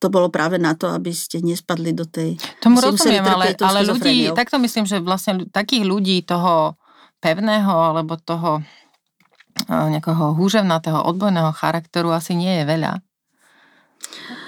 [0.00, 2.40] to bolo práve na to, aby ste nespadli do tej...
[2.64, 6.80] Tomu rozumiem, ale, ale ľudí, takto myslím, že vlastne takých ľudí toho
[7.20, 8.64] pevného alebo toho
[9.68, 13.04] e, nejakého húževnatého odbojného charakteru asi nie je veľa.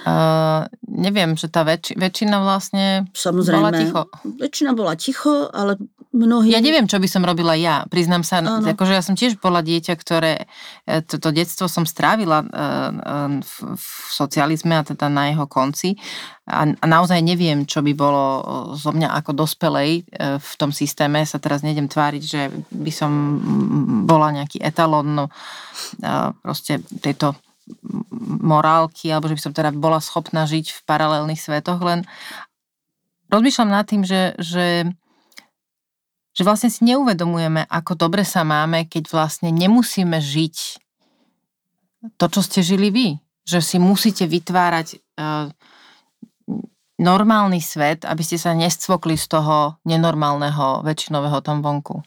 [0.03, 4.01] Uh, neviem, že tá väč- väčšina vlastne Samozrejme, bola ticho.
[4.35, 5.79] väčšina bola ticho, ale
[6.11, 6.51] mnohí...
[6.51, 9.93] Ja neviem, čo by som robila ja, priznám sa, akože ja som tiež bola dieťa,
[9.95, 10.51] ktoré
[11.07, 15.95] toto e, detstvo som strávila uh, v, v socializme a teda na jeho konci.
[16.51, 18.23] A, a naozaj neviem, čo by bolo
[18.75, 23.11] zo mňa ako dospelej v tom systéme, sa teraz nejdem tváriť, že by som
[24.03, 25.25] bola nejaký etalón no,
[26.43, 27.39] proste tejto
[28.43, 32.03] morálky, alebo že by som teda bola schopná žiť v paralelných svetoch, len
[33.31, 34.87] rozmýšľam nad tým, že, že,
[36.35, 40.55] že vlastne si neuvedomujeme, ako dobre sa máme, keď vlastne nemusíme žiť
[42.19, 43.07] to, čo ste žili vy.
[43.43, 45.51] Že si musíte vytvárať uh,
[46.95, 51.99] normálny svet, aby ste sa nescvokli z toho nenormálneho väčšinového tom vonku.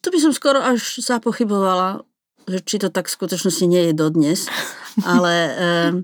[0.00, 2.06] To by som skoro až zapochybovala,
[2.50, 4.50] že či to tak v skutočnosti nie je dodnes.
[5.06, 5.94] Ale um,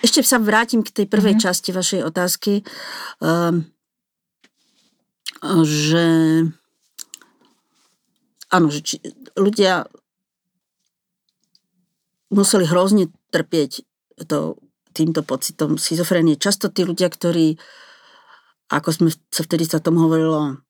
[0.00, 1.44] ešte sa vrátim k tej prvej mm-hmm.
[1.44, 2.62] časti vašej otázky,
[3.20, 3.66] um,
[5.66, 6.06] že
[8.50, 8.94] áno, že či,
[9.34, 9.90] ľudia
[12.30, 13.82] museli hrozne trpieť
[14.30, 14.58] to,
[14.92, 16.38] týmto pocitom schizofrénie.
[16.38, 17.58] Často tí ľudia, ktorí,
[18.70, 20.62] ako sme sa vtedy sa tomu hovorilo,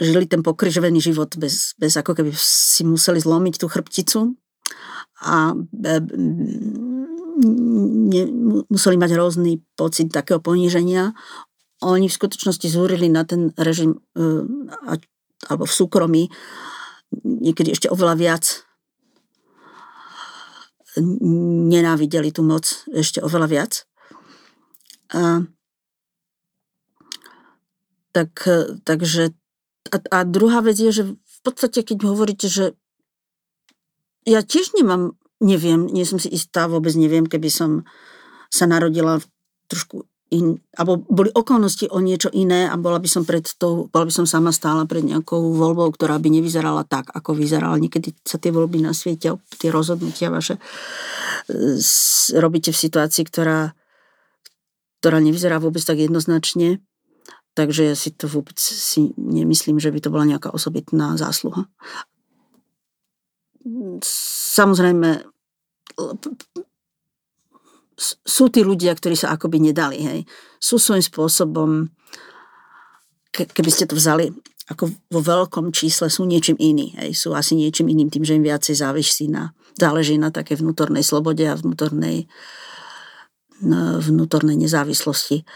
[0.00, 4.34] žili ten pokryžovený život bez, bez ako keby si museli zlomiť tú chrbticu
[5.22, 5.98] a e,
[8.10, 8.22] ne,
[8.66, 11.14] museli mať hrozný pocit takého poníženia.
[11.82, 14.22] Oni v skutočnosti zúrili na ten režim e,
[15.46, 16.22] alebo v súkromí
[17.22, 18.44] niekedy ešte oveľa viac
[20.98, 23.72] nenávideli tú moc ešte oveľa viac.
[25.14, 25.42] A,
[28.14, 28.30] tak,
[28.86, 29.34] takže
[29.92, 32.72] a, a druhá vec je, že v podstate, keď hovoríte, že
[34.24, 37.84] ja tiež nemám, neviem, nie som si istá, vôbec neviem, keby som
[38.48, 39.26] sa narodila v
[39.68, 44.08] trošku in, alebo boli okolnosti o niečo iné a bola by som pred tou, bola
[44.08, 47.76] by som sama stála pred nejakou voľbou, ktorá by nevyzerala tak, ako vyzerala.
[47.76, 50.56] Niekedy sa tie voľby na svete, tie rozhodnutia vaše
[52.34, 53.76] robíte v situácii, ktorá,
[55.04, 56.80] ktorá nevyzerá vôbec tak jednoznačne
[57.54, 61.70] Takže si to vôbec si nemyslím, že by to bola nejaká osobitná zásluha.
[64.58, 65.22] Samozrejme,
[68.26, 70.20] sú tí ľudia, ktorí sa akoby nedali, hej.
[70.58, 71.70] Sú svojím spôsobom,
[73.30, 77.14] keby ste to vzali ako vo veľkom čísle, sú niečím iný, hej.
[77.14, 81.46] Sú asi niečím iným tým, že im viacej závisí na, záleží na také vnútornej slobode
[81.46, 82.26] a vnútornej,
[84.02, 85.46] vnútornej nezávislosti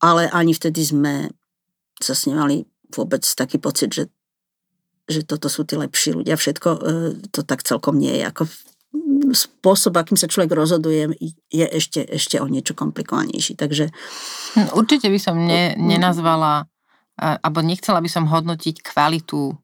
[0.00, 1.28] ale ani vtedy sme
[2.00, 4.04] sa nemali vôbec taký pocit, že,
[5.06, 6.34] že toto sú tí lepší ľudia.
[6.40, 6.80] Všetko e,
[7.28, 8.24] to tak celkom nie je.
[8.24, 8.42] Ako
[9.30, 11.14] spôsob, akým sa človek rozhoduje,
[11.52, 13.54] je ešte, ešte o niečo komplikovanejší.
[13.54, 13.92] Takže...
[14.58, 16.66] Hm, určite by som ne, nenazvala,
[17.14, 19.54] alebo nechcela by som hodnotiť kvalitu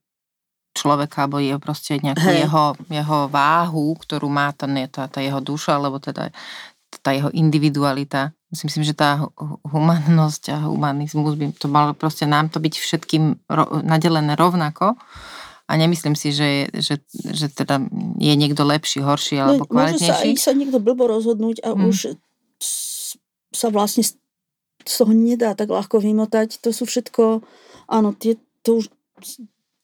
[0.77, 5.81] človeka, alebo jeho proste nejakú jeho, jeho váhu, ktorú má tá, tá, tá jeho duša,
[5.81, 6.31] alebo teda
[7.07, 8.35] tá jeho individualita.
[8.51, 9.23] Myslím, že tá
[9.63, 14.99] humannosť a humanizmus by to malo proste nám to byť všetkým ro- nadelené rovnako.
[15.67, 17.83] A nemyslím si, že, že, že teda
[18.23, 20.35] je niekto lepší, horší alebo kvalitnejší.
[20.35, 21.91] Môže sa, sa niekto blbo rozhodnúť a hmm.
[21.91, 22.19] už
[23.51, 24.07] sa vlastne
[24.87, 26.63] z toho nedá tak ľahko vymotať.
[26.63, 27.43] To sú všetko,
[27.91, 28.95] áno, tie, to už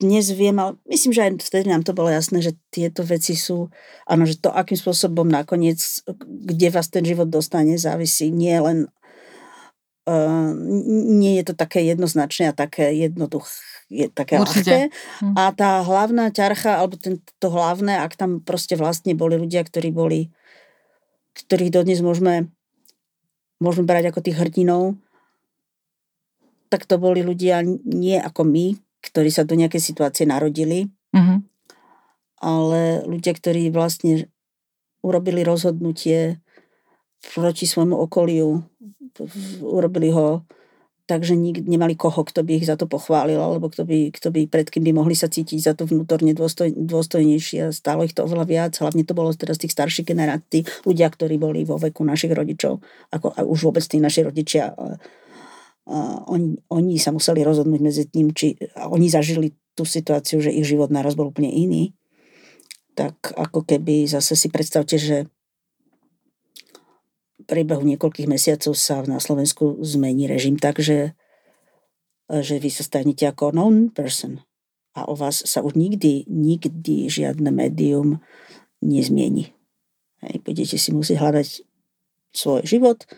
[0.03, 3.71] dnes viem, ale myslím, že aj vtedy nám to bolo jasné, že tieto veci sú,
[4.05, 5.79] áno, že to, akým spôsobom nakoniec,
[6.19, 8.91] kde vás ten život dostane, závisí nie len
[10.03, 10.51] Uh,
[11.07, 13.55] nie je to také jednoznačné a také jednoduché,
[13.87, 14.59] je také Určite.
[14.59, 14.79] ľahké.
[15.23, 15.35] Hm.
[15.39, 19.95] A tá hlavná ťarcha, alebo ten, to hlavné, ak tam proste vlastne boli ľudia, ktorí
[19.95, 20.35] boli,
[21.39, 22.51] ktorých dodnes môžeme,
[23.63, 24.99] môžeme brať ako tých hrdinov,
[26.67, 31.39] tak to boli ľudia nie ako my, ktorí sa do nejakej situácie narodili, mm-hmm.
[32.41, 34.31] ale ľudia, ktorí vlastne
[35.03, 36.39] urobili rozhodnutie
[37.35, 38.63] proti svojmu okoliu,
[39.63, 40.47] urobili ho
[41.11, 44.31] tak, že nik, nemali koho, kto by ich za to pochválil, alebo kto by, kto
[44.31, 48.23] by pred kým by mohli sa cítiť za to vnútorne dôstoj, dôstojnejšie stálo ich to
[48.23, 48.73] oveľa viac.
[48.79, 52.79] Hlavne to bolo teraz tých starších generácií, ľudia, ktorí boli vo veku našich rodičov,
[53.11, 54.73] ako a už vôbec tí naši rodičia
[55.87, 60.93] oni, oni sa museli rozhodnúť medzi tým, či oni zažili tú situáciu, že ich život
[60.93, 61.97] naraz bol úplne iný,
[62.95, 65.27] tak ako keby zase si predstavte, že
[67.43, 71.19] v priebehu niekoľkých mesiacov sa na Slovensku zmení režim tak, že,
[72.31, 74.45] že vy sa stanete ako known person
[74.93, 78.21] a o vás sa už nikdy, nikdy žiadne médium
[78.85, 79.57] nezmieni.
[80.47, 81.49] Budete si musieť hľadať
[82.31, 83.09] svoj život,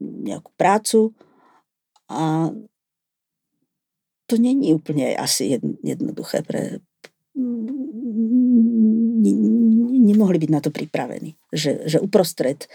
[0.00, 1.12] nejakú prácu,
[2.08, 2.48] a
[4.28, 6.84] to není úplne asi jednoduché pre...
[10.08, 11.36] Nemohli byť na to pripravení.
[11.52, 12.68] Že, že uprostred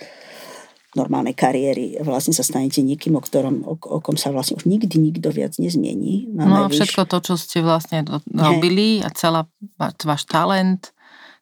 [0.94, 5.02] normálnej kariéry vlastne sa stanete niekým, o, ktorom, o, o kom sa vlastne už nikdy
[5.02, 6.30] nikto viac nezmiení.
[6.30, 10.94] No a všetko to, čo ste vlastne robili a celá váš talent,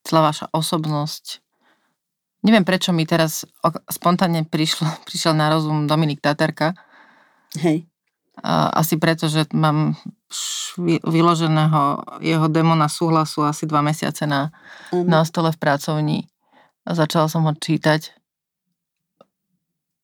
[0.07, 1.43] celá vaša osobnosť.
[2.41, 3.45] Neviem, prečo mi teraz
[3.91, 6.73] spontánne prišlo, prišiel na rozum Dominik Taterka,
[7.59, 7.83] Hej.
[8.41, 9.99] A asi preto, že mám
[11.03, 11.81] vyloženého
[12.23, 14.55] jeho demona súhlasu asi dva mesiace na,
[14.89, 15.03] uh-huh.
[15.03, 16.19] na stole v pracovni.
[16.87, 18.15] A začala som ho čítať,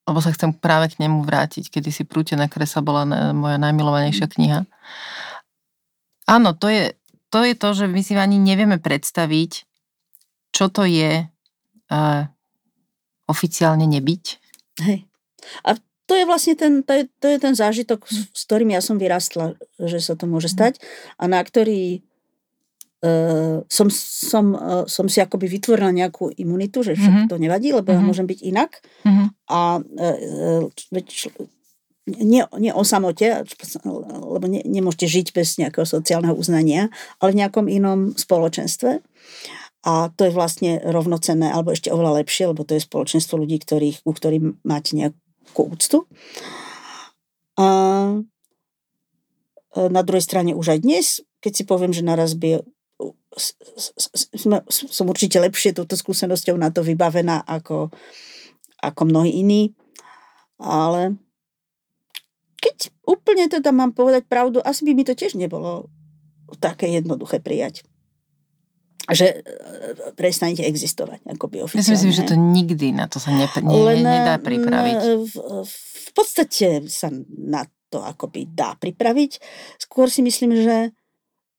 [0.08, 4.60] lebo sa chcem práve k nemu vrátiť, kedy si Prútené kresa bola moja najmilovanejšia kniha.
[6.28, 6.94] Áno, to je,
[7.32, 9.52] to je to, že my si ani nevieme predstaviť,
[10.52, 12.22] čo to je uh,
[13.28, 14.24] oficiálne nebyť.
[14.84, 15.08] Hej.
[15.64, 18.96] A to je vlastne ten, to je, to je ten zážitok, s ktorým ja som
[18.96, 20.80] vyrastla, že sa to môže stať
[21.20, 22.00] a na ktorý
[23.04, 27.28] uh, som, som, uh, som si akoby vytvorila nejakú imunitu, že mm-hmm.
[27.28, 28.02] to nevadí, lebo mm-hmm.
[28.02, 28.72] ja môžem byť inak.
[29.04, 29.28] Mm-hmm.
[29.52, 30.64] A uh,
[32.08, 33.44] nie, nie o samote,
[34.08, 36.88] lebo ne, nemôžete žiť bez nejakého sociálneho uznania,
[37.20, 39.04] ale v nejakom inom spoločenstve.
[39.84, 44.08] A to je vlastne rovnocenné, alebo ešte oveľa lepšie, lebo to je spoločenstvo ľudí, ktorých,
[44.08, 45.20] u ktorých máte nejakú
[45.66, 46.06] úctu.
[47.58, 47.68] A
[49.78, 51.08] na druhej strane už aj dnes,
[51.42, 52.62] keď si poviem, že naraz by
[54.70, 57.94] som určite lepšie touto skúsenosťou na to vybavená ako,
[58.82, 59.78] ako mnohí iní.
[60.58, 61.18] Ale
[62.58, 65.90] keď úplne teda mám povedať pravdu, asi by mi to tiež nebolo
[66.58, 67.86] také jednoduché prijať
[69.16, 71.96] že e, prestanete existovať akoby oficiálne.
[71.96, 75.00] Myslím si, že to nikdy na to sa ne, ne, Len, nedá pripraviť.
[75.24, 79.40] V, v podstate sa na to akoby dá pripraviť.
[79.80, 80.92] Skôr si myslím, že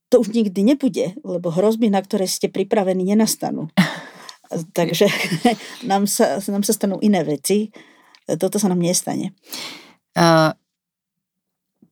[0.09, 3.69] to už nikdy nebude, lebo hrozby, na ktoré ste pripravení, nenastanú.
[4.79, 5.09] Takže
[5.91, 7.73] nám sa, nám sa stanú iné veci.
[8.29, 9.33] Toto sa nám nestane.
[10.13, 10.53] Uh,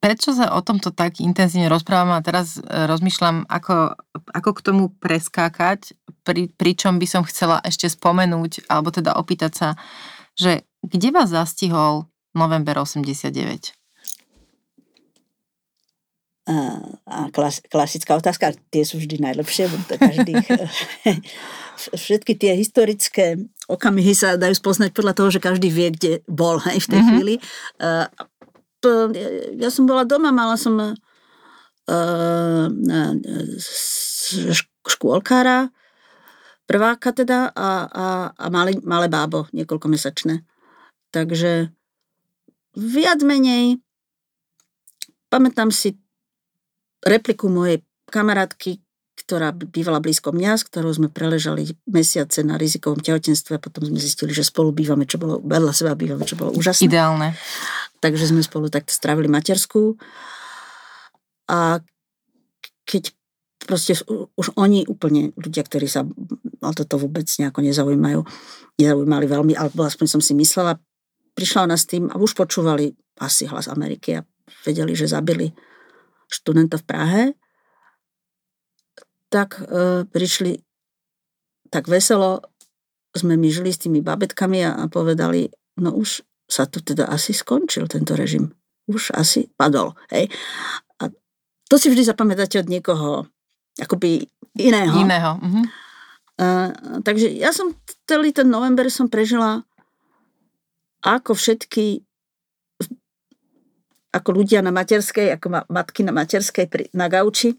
[0.06, 3.98] prečo sa o tomto tak intenzívne rozprávam a teraz e, rozmýšľam, ako,
[4.30, 9.68] ako k tomu preskákať, pri, pričom by som chcela ešte spomenúť, alebo teda opýtať sa,
[10.38, 12.06] že kde vás zastihol
[12.38, 13.74] november 89?
[16.46, 20.38] A, klas, klasická otázka, tie sú vždy najlepšie, to každý,
[22.06, 26.78] všetky tie historické okamihy sa dajú spoznať podľa toho, že každý vie, kde bol hej,
[26.78, 27.10] v tej mm-hmm.
[27.10, 27.34] chvíli.
[29.56, 30.94] Ja som bola doma, mala som uh,
[34.86, 35.70] škôlkára,
[36.66, 40.42] prváka teda a, a, a malé, malé bábo, niekoľkomesačné.
[41.14, 41.70] Takže
[42.74, 43.78] viac menej
[45.30, 45.94] pamätám si
[47.06, 48.82] repliku mojej kamarátky,
[49.16, 53.98] ktorá bývala blízko mňa, s ktorou sme preležali mesiace na rizikovom tehotenstve a potom sme
[53.98, 56.86] zistili, že spolu bývame, čo bolo vedľa seba bývame, čo bolo úžasné.
[56.86, 57.34] Ideálne
[58.00, 59.96] takže sme spolu takto strávili materskú.
[61.46, 61.80] A
[62.86, 63.14] keď
[63.66, 63.98] proste
[64.38, 66.06] už oni úplne, ľudia, ktorí sa
[66.62, 68.20] o toto vôbec nejako nezaujímajú,
[68.78, 70.78] nezaujímali veľmi, alebo aspoň som si myslela,
[71.34, 74.26] prišla ona s tým a už počúvali asi hlas Ameriky a
[74.62, 75.50] vedeli, že zabili
[76.30, 77.22] študenta v Prahe.
[79.26, 80.62] tak e, prišli
[81.66, 82.46] tak veselo,
[83.10, 85.50] sme my žili s tými babetkami a, a povedali,
[85.82, 88.54] no už sa tu teda asi skončil tento režim.
[88.86, 89.98] Už asi padol.
[90.14, 90.30] Hej.
[91.02, 91.10] A
[91.66, 93.26] to si vždy zapamätáte od niekoho
[93.82, 94.94] akoby iného.
[94.96, 95.32] Iného.
[95.42, 95.62] Mhm.
[96.36, 97.72] Uh, takže ja som
[98.04, 99.64] celý ten november som prežila
[101.00, 102.04] ako všetky
[104.12, 107.56] ako ľudia na materskej, ako ma, matky na materskej pri, na gauči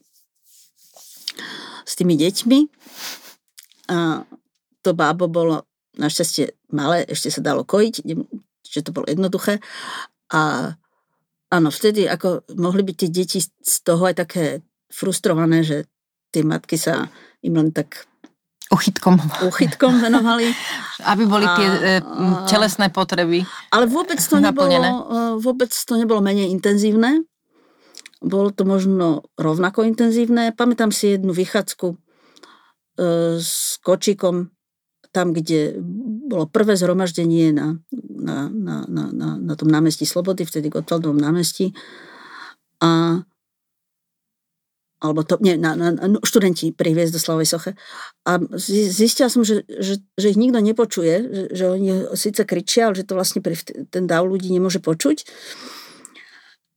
[1.86, 2.60] s tými deťmi.
[3.94, 4.26] A
[4.82, 5.66] to bábo bolo
[5.98, 8.06] našťastie malé, ešte sa dalo kojiť,
[8.68, 9.63] že to bolo jednoduché.
[10.32, 10.74] A
[11.51, 14.61] áno, vtedy ako mohli byť tie deti z toho aj také
[14.91, 15.88] frustrované, že
[16.32, 17.07] tie matky sa
[17.43, 18.07] im len tak
[18.68, 19.15] Uchytkom.
[19.47, 20.51] Uchytkom venovali.
[21.11, 24.91] Aby boli tie a, e, telesné potreby Ale vôbec to, nebolo, e,
[25.39, 27.24] vôbec to nebolo menej intenzívne.
[28.20, 30.51] Bolo to možno rovnako intenzívne.
[30.51, 31.97] Pamätám si jednu vychádzku e,
[33.39, 34.51] s kočikom
[35.18, 35.82] tam, kde
[36.30, 41.74] bolo prvé zhromaždenie na, na, na, na, na, na tom námestí Slobody, vtedy Gotwaldovom námestí.
[42.78, 43.22] A
[44.97, 47.72] alebo to, nie, na, na, na, študenti pri Hviezdoslavej soche.
[48.26, 52.97] A zistila som, že, že, že ich nikto nepočuje, že, že oni síce kričia, ale
[52.97, 53.53] že to vlastne pre
[53.93, 55.22] ten dáv ľudí nemôže počuť.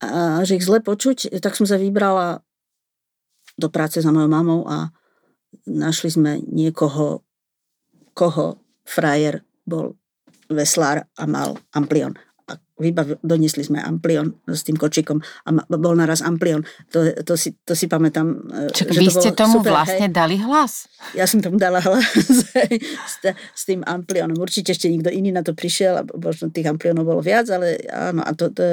[0.05, 2.45] A že ich zle počuť, tak som sa vybrala
[3.57, 4.93] do práce za mojou mamou a
[5.65, 7.25] našli sme niekoho,
[8.13, 9.95] koho frajer bol
[10.51, 12.17] veslár a mal amplion
[12.51, 16.65] a vybav, donesli sme Amplion s tým kočikom a bol naraz Amplion.
[16.91, 18.27] To, to, si, to si pamätám.
[18.51, 20.13] E, Čak, vy to ste tomu super, vlastne hej.
[20.13, 20.91] dali hlas?
[21.15, 24.35] Ja som tomu dala hlas s, s tým Amplionom.
[24.35, 28.25] Určite ešte nikto iný na to prišiel, a možno tých Amplionov bolo viac, ale áno,
[28.25, 28.63] a to, to,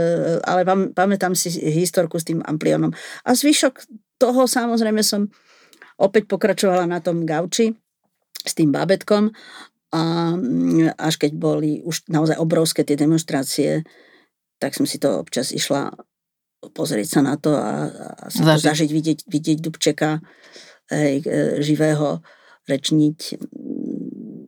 [0.42, 2.90] ale pam, pamätám si historku s tým Amplionom.
[3.22, 3.86] A zvyšok
[4.18, 5.30] toho samozrejme som
[5.98, 7.76] opäť pokračovala na tom gauči
[8.48, 9.30] s tým bábetkom
[9.92, 10.02] a
[10.36, 13.84] mm, až keď boli už naozaj obrovské tie demonstrácie,
[14.60, 15.92] tak som si to občas išla
[16.74, 18.58] pozrieť sa na to a, a si zažiť.
[18.58, 20.18] to zažiť, vidieť, vidieť Dubčeka
[20.90, 22.20] hej, e, živého,
[22.66, 24.42] rečniť, mm,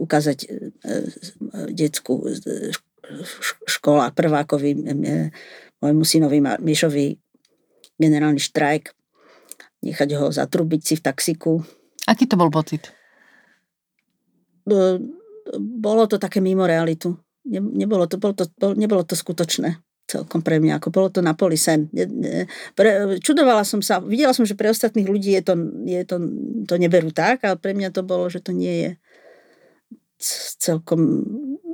[0.00, 0.90] ukázať e, e,
[1.70, 2.24] detskú
[3.66, 4.86] škola prvákovi,
[5.82, 7.18] môjmu synovi Mišovi
[8.00, 8.94] generálny štrajk,
[9.84, 11.52] nechať ho zatrubiť si v taxiku.
[12.08, 12.99] Aký to bol pocit?
[15.58, 17.16] Bolo to také mimo realitu.
[17.48, 19.80] Ne, nebolo, to, bolo to, bol, nebolo to skutočné
[20.10, 21.86] celkom pre mňa, ako bolo to na poli sen.
[22.74, 22.90] Pre,
[23.22, 25.54] čudovala som sa, videla som, že pre ostatných ľudí je to,
[25.86, 26.16] je to,
[26.66, 28.90] to neberú tak, ale pre mňa to bolo, že to nie je
[30.58, 31.22] celkom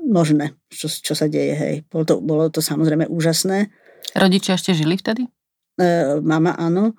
[0.05, 1.55] možné, čo, čo sa deje.
[1.57, 1.75] Hej.
[1.89, 3.73] Bolo, to, bolo to samozrejme úžasné.
[4.13, 5.33] Rodičia ešte žili vtedy?
[5.81, 6.93] E, mama áno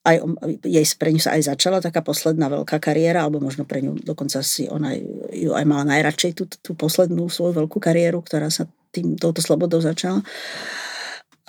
[0.00, 0.16] aj,
[0.64, 4.40] jej pre ňu sa aj začala taká posledná veľká kariéra, alebo možno pre ňu dokonca
[4.40, 4.96] si ona
[5.30, 8.64] ju aj mala najradšej tú, tú poslednú svoju veľkú kariéru, ktorá sa
[8.96, 10.24] tým, touto slobodou začala.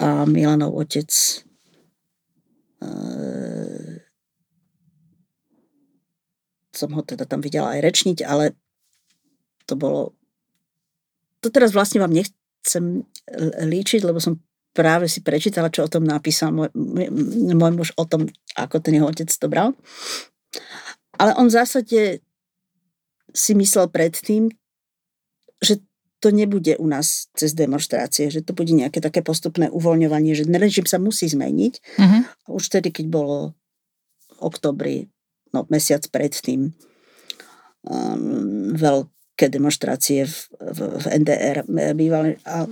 [0.03, 2.87] A Milanov otec e,
[6.75, 8.51] som ho teda tam videla aj rečniť, ale
[9.63, 10.11] to bolo
[11.41, 13.01] to teraz vlastne vám nechcem
[13.65, 14.37] líčiť, lebo som
[14.71, 16.71] práve si prečítala, čo o tom napísal môj,
[17.55, 19.75] môj muž o tom, ako ten jeho otec to bral.
[21.19, 21.99] Ale on v zásade
[23.31, 24.51] si myslel predtým,
[25.61, 25.79] že
[26.21, 30.85] to nebude u nás cez demonstrácie, že to bude nejaké také postupné uvoľňovanie, že režim
[30.85, 31.73] sa musí zmeniť.
[31.97, 32.21] Uh-huh.
[32.61, 33.57] Už tedy, keď bolo
[34.29, 35.09] v oktobri,
[35.49, 36.77] no mesiac predtým,
[37.89, 39.09] um, veľ,
[39.41, 41.65] veľké demonstrácie v, v, v NDR
[41.97, 42.37] bývali.
[42.45, 42.69] A,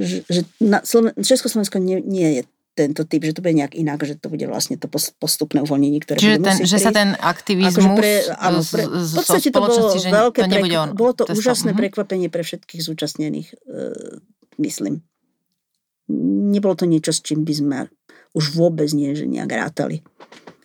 [0.00, 2.42] že na Sloven- Československo nie, nie je
[2.72, 4.88] tento typ, že to bude nejak inak, že to bude vlastne to
[5.20, 9.48] postupné uvoľnenie, ktoré Čiže ten, že sa ten aktivizmus akože pre, áno, pre, v podstate
[9.52, 11.82] to bolo veľké, to prekv, on, bolo to, to úžasné uh-huh.
[11.84, 14.24] prekvapenie pre všetkých zúčastnených, uh,
[14.56, 15.04] myslím.
[16.56, 17.78] Nebolo to niečo, s čím by sme
[18.32, 20.00] už vôbec nie, že nejak rátali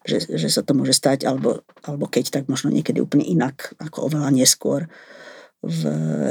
[0.06, 4.08] že, že sa to môže stať, alebo, alebo keď, tak možno niekedy úplne inak, ako
[4.08, 4.86] oveľa neskôr
[5.66, 5.82] v,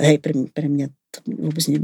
[0.07, 1.78] hej, pre, pre mňa to vôbec ne,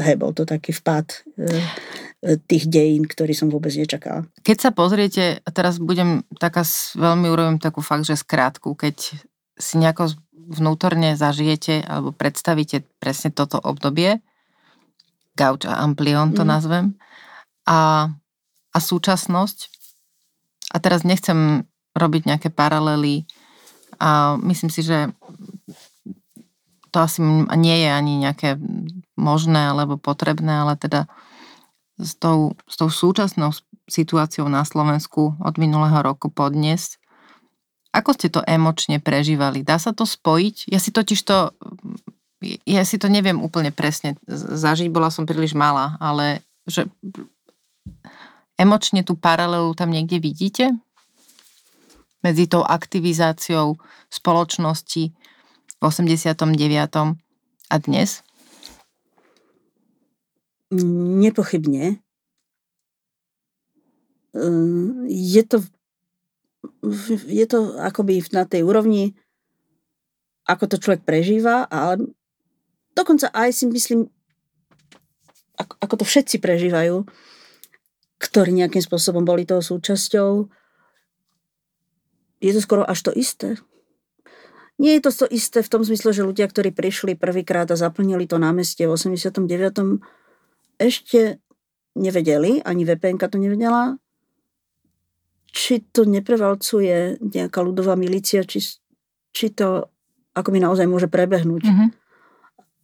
[0.00, 1.06] hej, bol to taký vpad
[1.36, 4.24] e, tých dejín, ktorý som vôbec nečakala.
[4.44, 6.64] Keď sa pozriete, a teraz budem taká,
[6.96, 9.16] veľmi urobím takú fakt, že skrátku, keď
[9.56, 14.20] si nejako vnútorne zažijete alebo predstavíte presne toto obdobie,
[15.36, 16.48] gauč a amplion to mm.
[16.48, 16.86] nazvem,
[17.64, 18.10] a,
[18.72, 19.58] a súčasnosť,
[20.72, 23.28] a teraz nechcem robiť nejaké paralely,
[24.02, 25.14] a myslím si, že
[26.92, 27.24] to asi
[27.56, 28.60] nie je ani nejaké
[29.16, 31.08] možné alebo potrebné, ale teda
[31.96, 33.56] s tou, s tou súčasnou
[33.88, 37.00] situáciou na Slovensku od minulého roku po dnes.
[37.92, 39.64] Ako ste to emočne prežívali?
[39.64, 40.68] Dá sa to spojiť?
[40.68, 41.52] Ja si totiž to,
[42.68, 46.88] ja si to neviem úplne presne zažiť, bola som príliš malá, ale že
[48.56, 50.72] emočne tú paralelu tam niekde vidíte?
[52.22, 53.76] Medzi tou aktivizáciou
[54.08, 55.12] spoločnosti
[55.82, 56.38] v 89.
[57.66, 58.22] a dnes?
[60.70, 61.98] Nepochybne.
[64.38, 65.66] Ehm, je to
[67.26, 69.18] je to akoby na tej úrovni,
[70.46, 72.14] ako to človek prežíva, ale
[72.94, 74.06] dokonca aj si myslím,
[75.58, 77.02] ako, ako to všetci prežívajú,
[78.22, 80.46] ktorí nejakým spôsobom boli toho súčasťou,
[82.42, 83.58] je to skoro až to isté.
[84.82, 88.26] Nie je to to isté v tom zmysle, že ľudia, ktorí prišli prvýkrát a zaplnili
[88.26, 89.46] to námestie v 89.
[90.82, 91.38] ešte
[91.94, 93.94] nevedeli, ani VPN to nevedela,
[95.54, 98.58] či to neprevalcuje nejaká ľudová milícia, či,
[99.30, 99.86] či to
[100.32, 101.88] ako mi naozaj môže prebehnúť mm-hmm.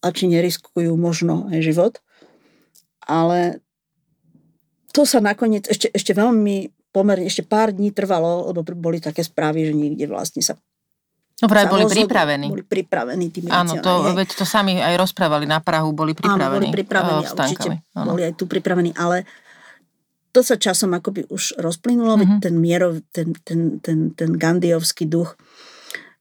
[0.05, 1.94] a či neriskujú možno aj život.
[3.09, 3.64] Ale
[4.92, 9.72] to sa nakoniec ešte, ešte veľmi pomerne, ešte pár dní trvalo, lebo boli také správy,
[9.72, 10.61] že niekde vlastne sa
[11.39, 12.51] No vraj boli pripravení.
[12.51, 16.66] Boli pripravení tí Áno, to, veď to sami aj rozprávali na Prahu, boli pripravení.
[16.66, 19.22] Áno, boli pripravení uh, určite boli aj tu pripravení, ale
[20.34, 22.41] to sa časom akoby už rozplynulo, mm-hmm.
[22.43, 25.39] ten mierov, ten, ten, ten, ten gandiovský duch,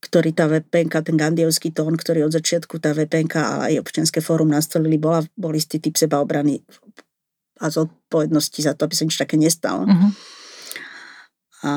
[0.06, 4.54] ktorý tá VPN, ten gandiovský tón, ktorý od začiatku tá VPN a aj občianske fórum
[4.54, 6.62] nastolili, bola, bol istý typ sebaobrany
[7.58, 9.90] a zodpovednosti za to, aby sa nič také nestalo.
[9.90, 10.12] Mm-hmm.
[11.66, 11.72] A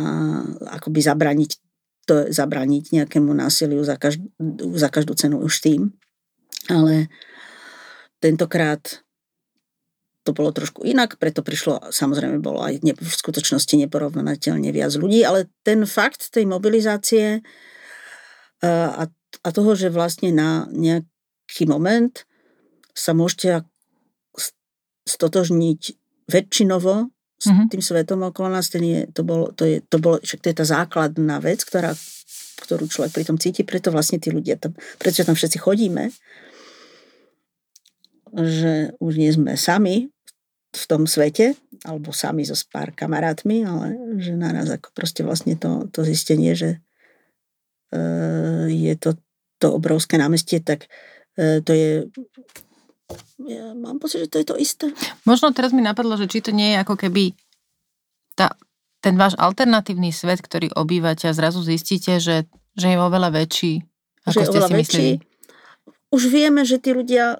[0.76, 1.69] akoby zabraniť
[2.10, 4.26] to, zabraniť nejakému násiliu za každú,
[4.74, 5.94] za každú cenu už tým.
[6.66, 7.06] Ale
[8.18, 8.82] tentokrát
[10.26, 15.24] to bolo trošku inak, preto prišlo, samozrejme bolo aj ne, v skutočnosti neporovnateľne viac ľudí,
[15.24, 17.40] ale ten fakt tej mobilizácie
[18.60, 19.08] a,
[19.40, 22.28] a toho, že vlastne na nejaký moment
[22.92, 23.64] sa môžete
[25.08, 25.80] stotožniť
[26.28, 27.08] väčšinovo
[27.40, 27.68] s mm-hmm.
[27.72, 30.56] tým svetom okolo nás, ten je, to, bolo, to, je, to, bolo, však to je
[30.60, 31.96] tá základná vec, ktorá,
[32.68, 36.12] ktorú človek pri tom cíti, preto vlastne tí ľudia tam, preto tam všetci chodíme,
[38.36, 40.12] že už nie sme sami
[40.70, 45.88] v tom svete, alebo sami so pár kamarátmi, ale že naraz ako proste vlastne to,
[45.90, 46.78] to zistenie, že
[47.90, 47.98] e,
[48.68, 49.18] je to,
[49.58, 50.86] to obrovské námestie, tak
[51.34, 51.90] e, to je
[53.46, 54.86] ja mám pocit, že to je to isté.
[55.24, 57.32] Možno teraz mi napadlo, že či to nie je ako keby
[58.36, 58.54] tá,
[59.00, 62.46] ten váš alternatívny svet, ktorý obývate a zrazu zistíte, že,
[62.76, 63.82] že je oveľa väčší,
[64.28, 64.76] ako že ste si väčší.
[64.76, 65.14] mysleli.
[66.10, 67.38] Už vieme, že tí ľudia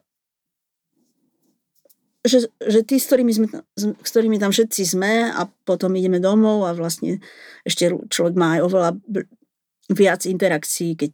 [2.21, 3.47] že, že tí, s ktorými, sme,
[3.81, 7.25] s ktorými tam všetci sme a potom ideme domov a vlastne
[7.65, 8.91] ešte človek má aj oveľa
[9.89, 11.13] viac interakcií, keď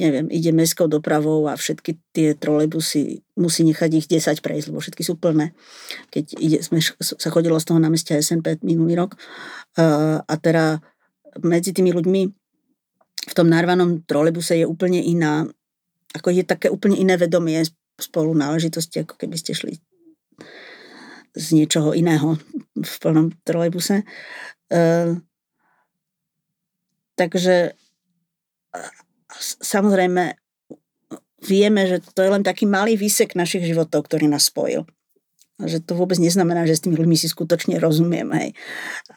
[0.00, 5.04] neviem, ide mestskou dopravou a všetky tie trolejbusy musí nechať ich 10 prejsť, lebo všetky
[5.04, 5.52] sú plné.
[6.08, 9.20] Keď ide, sme, sa chodilo z toho námestia SNP minulý rok
[10.24, 10.80] a teda
[11.44, 12.22] medzi tými ľuďmi
[13.20, 15.44] v tom narvanom trolejbuse je úplne iná,
[16.16, 17.60] ako je také úplne iné vedomie
[18.00, 19.76] spolu náležitosti, ako keby ste šli
[21.36, 22.40] z niečoho iného
[22.74, 24.02] v plnom trolejbuse.
[24.72, 25.20] Uh,
[27.14, 27.76] takže
[29.40, 30.36] samozrejme
[31.40, 34.84] vieme, že to je len taký malý výsek našich životov, ktorý nás spojil.
[35.60, 38.32] Že to vôbec neznamená, že s tými ľuďmi si skutočne rozumieme.
[38.36, 38.50] Hej.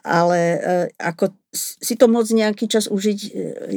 [0.04, 3.72] Ale uh, ako si to môcť nejaký čas užiť uh,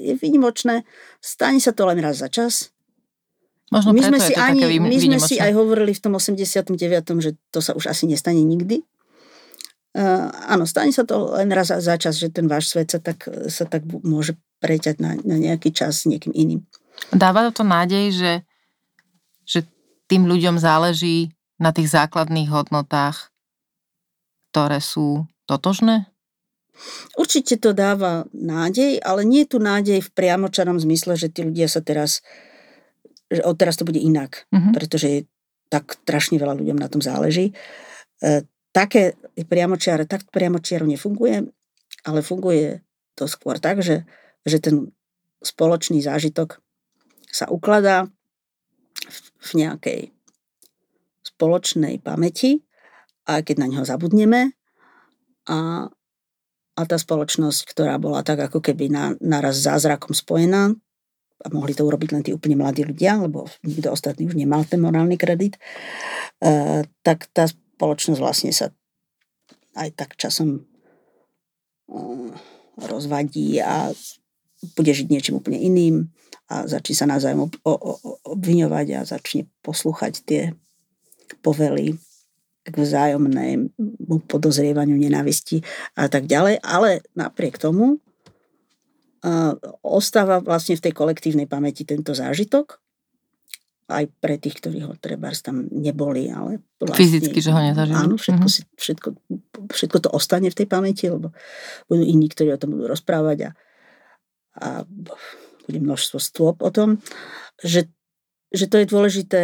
[0.00, 0.84] je výnimočné.
[1.20, 2.72] Stane sa to len raz za čas.
[3.70, 6.74] Možno my sme si ani, my sme si aj hovorili v tom 89.,
[7.22, 8.82] že to sa už asi nestane nikdy.
[9.94, 13.30] Uh, áno, stane sa to len raz za čas, že ten váš svet sa tak,
[13.46, 16.62] sa tak môže preťať na, na nejaký čas s niekým iným.
[17.10, 18.32] Dáva to nádej, že,
[19.48, 19.60] že
[20.06, 23.32] tým ľuďom záleží na tých základných hodnotách,
[24.52, 26.06] ktoré sú totožné?
[27.16, 31.68] Určite to dáva nádej, ale nie je tu nádej v priamočarom zmysle, že tí ľudia
[31.68, 32.24] sa teraz
[33.30, 34.74] že od teraz to bude inak, mm-hmm.
[34.74, 35.20] pretože je
[35.70, 37.54] tak strašne veľa ľuďom na tom záleží.
[38.18, 38.42] E,
[38.74, 41.46] také priamočiare, tak priamočiaro nefunguje,
[42.02, 42.82] ale funguje
[43.14, 44.02] to skôr tak, že,
[44.44, 44.92] že ten
[45.40, 46.60] spoločný zážitok
[47.30, 48.10] sa ukladá
[49.40, 50.00] v, nejakej
[51.24, 52.64] spoločnej pamäti
[53.24, 54.52] a keď na neho zabudneme
[55.48, 55.88] a,
[56.76, 60.76] a tá spoločnosť, ktorá bola tak ako keby na, naraz zázrakom spojená,
[61.40, 64.76] a mohli to urobiť len tí úplne mladí ľudia, lebo nikto ostatný už nemal ten
[64.76, 68.68] morálny kredit, e, tak tá spoločnosť vlastne sa
[69.72, 70.68] aj tak časom
[72.76, 73.90] rozvadí a
[74.76, 76.12] bude žiť niečím úplne iným
[76.50, 77.48] a začne sa navzájom
[78.26, 80.42] obviňovať a začne poslúchať tie
[81.40, 81.96] povely
[82.66, 85.64] k vzájomnému podozrievaniu nenávisti
[85.96, 86.60] a tak ďalej.
[86.60, 92.82] Ale napriek tomu uh, ostáva vlastne v tej kolektívnej pamäti tento zážitok
[93.90, 97.98] aj pre tých, ktorí ho treba tam neboli, ale vlastne, Fyzicky, že ho nezažili.
[97.98, 98.62] Áno, všetko, mm-hmm.
[98.70, 99.08] si, všetko,
[99.66, 101.34] všetko to ostane v tej pamäti, lebo
[101.90, 103.58] budú iní, ktorí o tom budú rozprávať a,
[104.56, 104.84] a
[105.66, 106.98] bude množstvo stôp o tom,
[107.62, 107.86] že,
[108.50, 109.42] že to je dôležité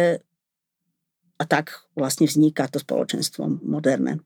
[1.37, 4.17] a tak vlastne vzniká to spoločenstvo moderné.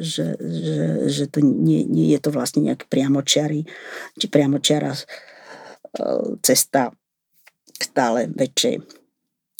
[0.00, 3.68] Že, že, že to nie, nie je to vlastne nejaký priamočiary,
[4.16, 5.00] či priamočiara e,
[6.40, 6.88] cesta
[7.68, 8.80] k stále väčšej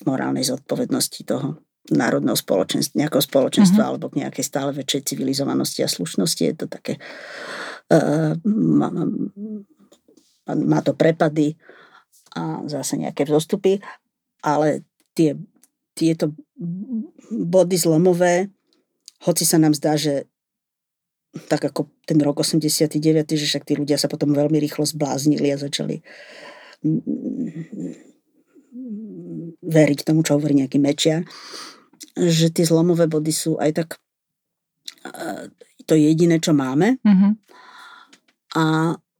[0.09, 1.61] morálnej zodpovednosti toho
[1.93, 3.93] národného spoločenstva, nejakého spoločenstva mm-hmm.
[3.97, 6.43] alebo k nejakej stále väčšej civilizovanosti a slušnosti.
[6.45, 7.01] Je to také...
[7.89, 8.37] Uh,
[10.55, 11.57] má, to prepady
[12.33, 13.83] a zase nejaké vzostupy,
[14.41, 15.37] ale tie
[15.99, 16.31] tieto
[17.35, 18.47] body zlomové,
[19.27, 20.31] hoci sa nám zdá, že
[21.51, 23.03] tak ako ten rok 89,
[23.35, 26.01] že však tí ľudia sa potom veľmi rýchlo zbláznili a začali
[29.59, 31.27] veriť tomu, čo hovorí nejaký mečia,
[32.15, 33.89] že tie zlomové body sú aj tak
[35.89, 37.03] to jediné, čo máme.
[37.03, 37.33] Mm-hmm.
[38.55, 38.65] A,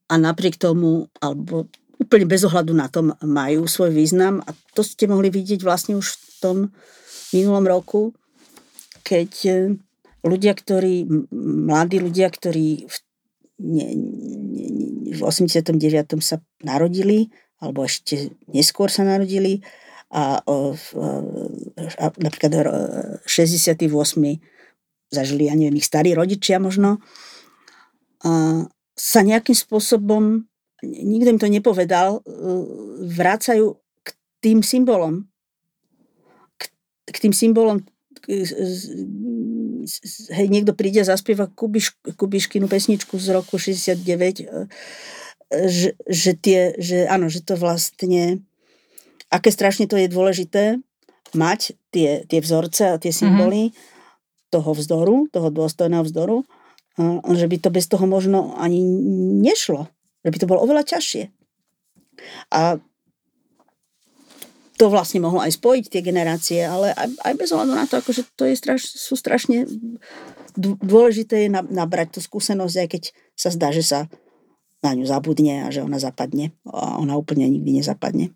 [0.09, 1.69] a napriek tomu, alebo
[2.01, 6.07] úplne bez ohľadu na tom majú svoj význam a to ste mohli vidieť vlastne už
[6.09, 6.57] v tom
[7.35, 8.17] minulom roku,
[9.05, 9.53] keď e,
[10.25, 11.05] ľudia, ktorí,
[11.35, 12.97] mladí ľudia, ktorí v,
[13.61, 15.77] ne, ne, ne, v 89.
[16.23, 17.29] sa narodili,
[17.59, 19.61] alebo ešte neskôr sa narodili
[20.15, 22.53] a, a napríklad
[23.27, 23.91] 68.
[25.11, 27.03] zažili, ja neviem, ich starí rodičia možno,
[28.23, 28.63] a
[28.99, 30.43] sa nejakým spôsobom
[30.83, 32.31] nikto im to nepovedal, e,
[33.11, 34.09] vrácajú k
[34.43, 35.27] tým symbolom.
[36.59, 36.71] K,
[37.11, 37.83] k tým symbolom
[40.29, 44.67] hej, niekto príde a zaspieva Kubiš, Kubiškinu pesničku z roku 69, e,
[45.49, 48.45] že, že, tie, že áno, že to vlastne,
[49.33, 50.77] aké strašne to je dôležité
[51.33, 54.51] mať tie, tie vzorce a tie symboly mm-hmm.
[54.53, 56.45] toho vzdoru, toho dôstojného vzdoru,
[57.39, 58.83] že by to bez toho možno ani
[59.39, 59.87] nešlo
[60.29, 61.31] že by to bolo oveľa ťažšie.
[62.53, 62.83] A
[64.79, 68.29] to vlastne mohlo aj spojiť tie generácie, ale aj, aj bez ohľadu na to, akože
[68.39, 69.67] to je straš, sú strašne
[70.59, 73.03] dôležité je nabrať tú skúsenosť, aj keď
[73.39, 74.01] sa zdá, že sa
[74.83, 76.55] na ňu zabudne a že ona zapadne.
[76.67, 78.35] A ona úplne nikdy nezapadne.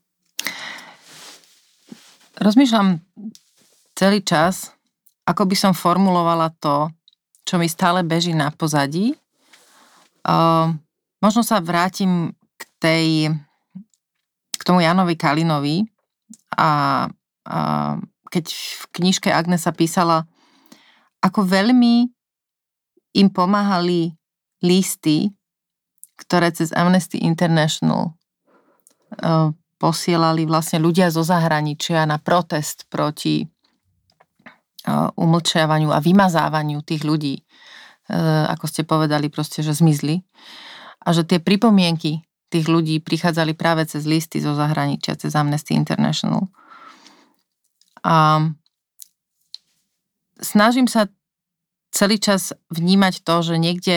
[2.39, 3.03] Rozmýšľam
[3.95, 4.75] celý čas,
[5.27, 6.91] ako by som formulovala to,
[7.43, 9.15] čo mi stále beží na pozadí.
[10.23, 10.75] Uh,
[11.23, 13.07] Možno sa vrátim k tej,
[14.59, 15.87] k tomu Janovi Kalinovi
[16.59, 17.07] a,
[17.47, 17.59] a
[18.27, 20.27] keď v knižke Agnesa písala,
[21.23, 22.11] ako veľmi
[23.15, 24.19] im pomáhali
[24.67, 25.31] listy,
[26.19, 28.19] ktoré cez Amnesty International
[29.23, 33.47] uh, posielali vlastne ľudia zo zahraničia na protest proti
[35.15, 40.27] umlčiavaniu a vymazávaniu tých ľudí, uh, ako ste povedali, proste, že zmizli.
[41.03, 42.23] A že tie pripomienky
[42.53, 46.53] tých ľudí prichádzali práve cez listy zo zahraničia, cez Amnesty International.
[48.03, 48.45] A
[50.43, 51.09] snažím sa
[51.95, 53.97] celý čas vnímať to, že niekde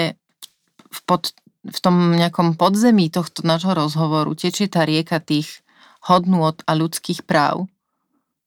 [0.87, 5.65] v, pod, v tom nejakom podzemí tohto nášho rozhovoru tečie tá rieka tých
[6.05, 7.65] hodnôt a ľudských práv,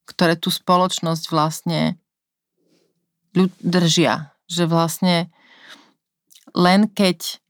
[0.06, 1.98] ktoré tú spoločnosť vlastne
[3.62, 4.32] držia.
[4.48, 5.28] Že vlastne
[6.56, 7.40] len keď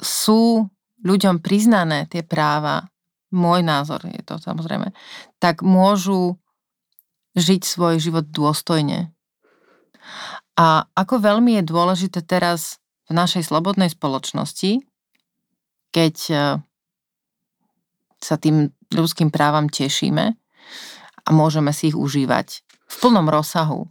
[0.00, 0.66] sú
[1.04, 2.88] ľuďom priznané tie práva,
[3.30, 4.90] môj názor je to samozrejme,
[5.38, 6.36] tak môžu
[7.38, 9.14] žiť svoj život dôstojne.
[10.58, 14.82] A ako veľmi je dôležité teraz v našej slobodnej spoločnosti,
[15.94, 16.34] keď e,
[18.20, 20.24] sa tým ľudským právam tešíme
[21.24, 23.88] a môžeme si ich užívať v plnom rozsahu,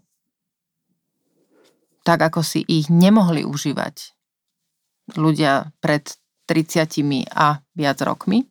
[2.09, 4.17] tak ako si ich nemohli užívať
[5.13, 6.09] ľudia pred
[6.49, 8.49] 30 a viac rokmi.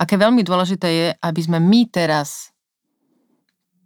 [0.00, 2.56] Aké veľmi dôležité je, aby sme my teraz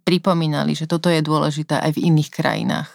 [0.07, 2.87] pripomínali, že toto je dôležité aj v iných krajinách.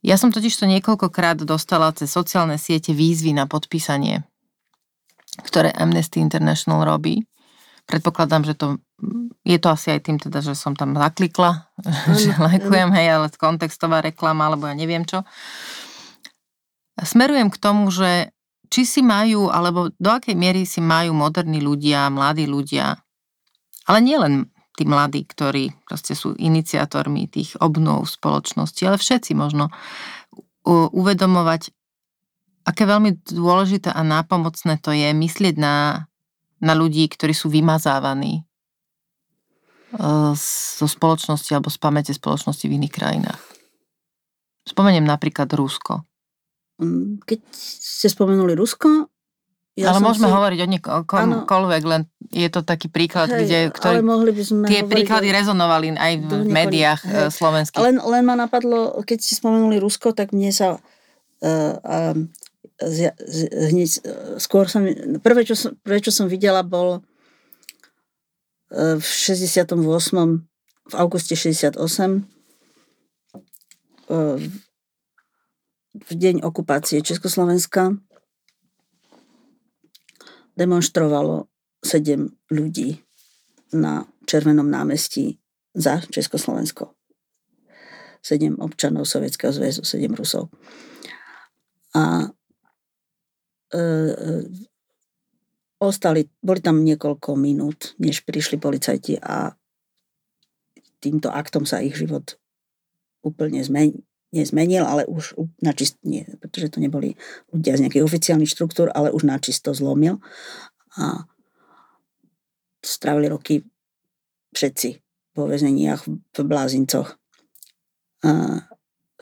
[0.00, 4.24] Ja som totiž to niekoľkokrát dostala cez sociálne siete výzvy na podpísanie,
[5.44, 7.28] ktoré Amnesty International robí.
[7.84, 8.80] Predpokladám, že to
[9.44, 13.26] je to asi aj tým teda, že som tam zaklikla, ano, že lajkujem, hej, ale
[13.36, 15.22] kontextová reklama, alebo ja neviem čo.
[16.96, 18.32] Smerujem k tomu, že
[18.72, 22.96] či si majú, alebo do akej miery si majú moderní ľudia, mladí ľudia,
[23.84, 29.70] ale nielen tí mladí, ktorí proste sú iniciátormi tých obnov spoločnosti, ale všetci možno
[30.66, 31.70] uvedomovať,
[32.64, 36.08] aké veľmi dôležité a nápomocné to je myslieť na,
[36.64, 38.42] na ľudí, ktorí sú vymazávaní
[40.74, 43.42] zo spoločnosti alebo z pamäte spoločnosti v iných krajinách.
[44.66, 46.02] Spomeniem napríklad Rusko.
[46.82, 49.06] Mm, keď ste spomenuli Rusko,
[49.74, 50.34] ja ale môžeme si...
[50.34, 54.86] hovoriť o niekoľvek, len je to taký príklad, Hej, kde, ktorý, mohli by sme tie
[54.86, 55.34] príklady o...
[55.34, 57.10] rezonovali aj v médiách Hej.
[57.10, 57.82] E, slovenských.
[57.82, 62.14] Len, len ma napadlo, keď ste spomenuli Rusko, tak mne sa uh, uh,
[62.80, 63.38] z, z,
[63.70, 63.90] hneď,
[64.42, 64.82] skôr som,
[65.22, 67.00] prvé čo, som, prvé, čo som videla, bol
[68.74, 69.78] uh, v 68.
[70.84, 71.78] v auguste 68.
[74.10, 74.36] Uh,
[75.94, 77.94] v deň okupácie Československa
[80.58, 81.46] demonstrovalo
[81.78, 82.98] sedem ľudí
[83.74, 85.38] na Červenom námestí
[85.74, 86.94] za Československo.
[88.24, 90.48] Sedem občanov Sovietskeho zväzu, sedem Rusov.
[91.92, 92.43] A e, e,
[95.82, 99.52] ostali, boli tam niekoľko minút, než prišli policajti a
[101.02, 102.40] týmto aktom sa ich život
[103.20, 104.00] úplne zmenil
[104.34, 107.14] nezmenil, ale už načist, nie, pretože to neboli
[107.54, 110.18] ľudia z nejakých oficiálnych štruktúr, ale už načisto zlomil.
[110.98, 111.22] A
[112.82, 113.62] strávili roky
[114.58, 114.98] všetci
[115.38, 117.14] vo väzeniach v Blázincoch.
[118.26, 118.30] A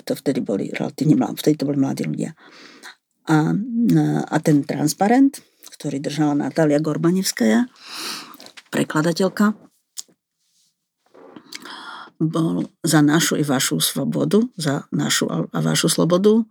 [0.02, 2.32] to vtedy boli relatívne mladí, vtedy to boli mladí ľudia.
[3.30, 3.54] A,
[4.26, 5.42] a ten transparent,
[5.78, 7.70] ktorý držala Natália Gorbanevskaja,
[8.74, 9.54] prekladateľka,
[12.22, 16.38] bol za našu i vašu svobodu, za našu a vašu slobodu.
[16.38, 16.44] E,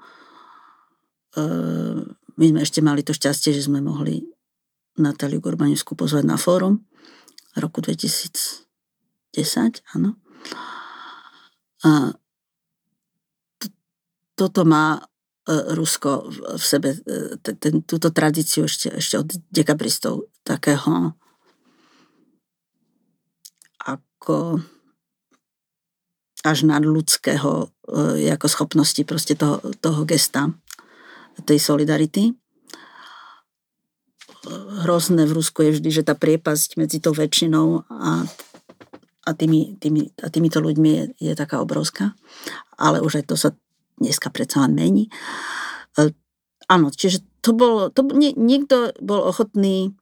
[2.36, 4.28] my sme ešte mali to šťastie, že sme mohli
[5.00, 6.84] Natáliu Gorbanevskú pozvať na fórum
[7.56, 8.68] roku 2010,
[9.96, 10.20] áno.
[11.84, 12.14] A
[14.36, 15.04] toto má
[15.52, 21.14] Rusko v sebe, e, ten, túto tradíciu ešte, ešte od dekabristov takého
[23.82, 24.62] ako
[26.42, 27.70] až nadľudského
[28.18, 30.50] e, ako schopnosti proste toho, toho gesta,
[31.46, 32.34] tej solidarity.
[34.82, 38.26] Hrozné v Rusku je vždy, že tá priepasť medzi tou väčšinou a,
[39.26, 42.18] a, tými, tými, a týmito ľuďmi je, je taká obrovská.
[42.74, 43.54] Ale už aj to sa
[44.02, 45.04] dneska predsa len mení.
[45.96, 46.10] E,
[46.66, 49.94] áno, čiže to bol, to, nie, niekto bol ochotný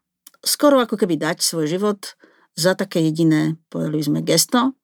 [0.44, 2.16] skoro ako keby dať svoj život
[2.56, 4.76] za také jediné, povedali sme, gesto,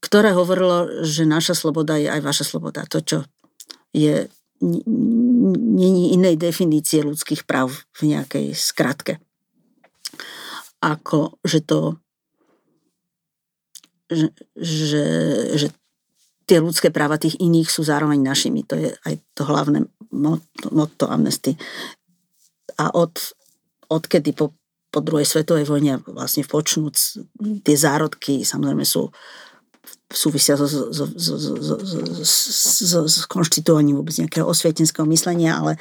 [0.00, 2.86] ktoré hovorilo, že naša sloboda je aj vaša sloboda.
[2.88, 3.18] To, čo
[3.90, 4.30] je
[4.60, 9.16] není inej definície ľudských práv v nejakej skratke.
[10.84, 11.96] Ako, že to
[14.10, 14.26] že,
[14.58, 15.04] že,
[15.54, 15.66] že
[16.50, 18.66] tie ľudské práva tých iných sú zároveň našimi.
[18.66, 19.86] To je aj to hlavné
[20.74, 21.54] motto, Amnesty.
[22.74, 23.14] A od,
[23.86, 24.58] odkedy po,
[24.90, 27.22] po druhej svetovej vojne vlastne počnúc
[27.62, 29.14] tie zárodky samozrejme sú
[30.10, 31.74] súvisia so, so, so, so, so,
[32.26, 35.78] so, so konštituovaním vôbec nejakého osvietenského myslenia, ale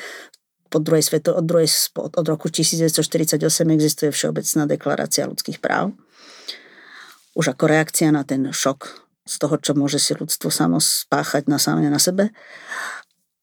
[0.70, 1.66] po druhej sveto, od, druhej,
[1.98, 3.42] od roku 1948
[3.74, 5.98] existuje Všeobecná deklarácia ľudských práv.
[7.34, 11.62] Už ako reakcia na ten šok z toho, čo môže si ľudstvo samo spáchať na
[11.62, 12.34] samé na sebe.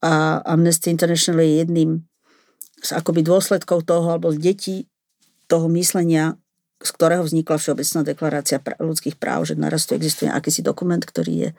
[0.02, 1.90] A Amnesty International je jedným
[2.82, 4.76] z akoby dôsledkov toho, alebo z detí
[5.46, 6.34] toho myslenia
[6.76, 11.50] z ktorého vznikla Všeobecná deklarácia ľudských práv, že naraz tu existuje akýsi dokument, ktorý je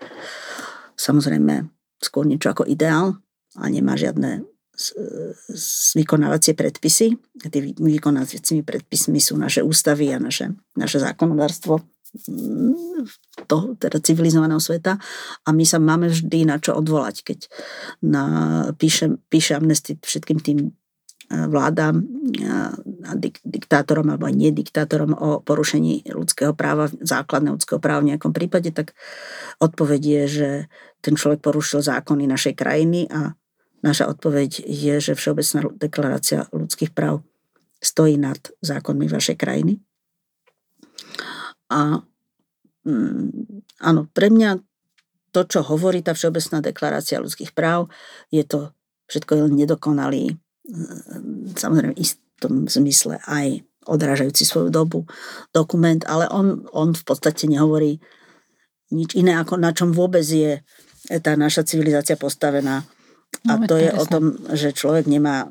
[0.93, 1.65] samozrejme
[1.97, 3.17] skôr niečo ako ideál
[3.57, 4.45] a nemá žiadne
[5.97, 7.17] vykonávacie predpisy.
[7.41, 11.81] Tými vykonávacími predpismi sú naše ústavy a naše, naše zákonodárstvo
[13.47, 14.97] toho teda civilizovaného sveta
[15.43, 17.39] a my sa máme vždy na čo odvolať, keď
[18.03, 18.23] na,
[18.75, 20.59] píše, píše Amnesty všetkým tým
[21.27, 22.07] vládam
[23.03, 28.31] a dik, diktátorom alebo aj nediktátorom o porušení ľudského práva, základného ľudského práva v nejakom
[28.31, 28.95] prípade, tak
[29.59, 30.49] odpoveď je, že
[31.03, 33.35] ten človek porušil zákony našej krajiny a
[33.83, 37.27] naša odpoveď je, že Všeobecná deklarácia ľudských práv
[37.83, 39.83] stojí nad zákonmi vašej krajiny.
[41.71, 42.01] A
[42.87, 43.27] mm,
[43.83, 44.59] áno, pre mňa
[45.35, 47.91] to, čo hovorí tá Všeobecná deklarácia ľudských práv,
[48.31, 48.71] je to
[49.07, 50.35] všetko len nedokonalý
[51.55, 55.07] samozrejme v istom zmysle aj odrážajúci svoju dobu
[55.55, 58.03] dokument, ale on, on v podstate nehovorí
[58.91, 60.59] nič iné, ako na čom vôbec je
[61.23, 62.83] tá naša civilizácia postavená.
[63.47, 65.47] A no, to je o tom, že človek nemá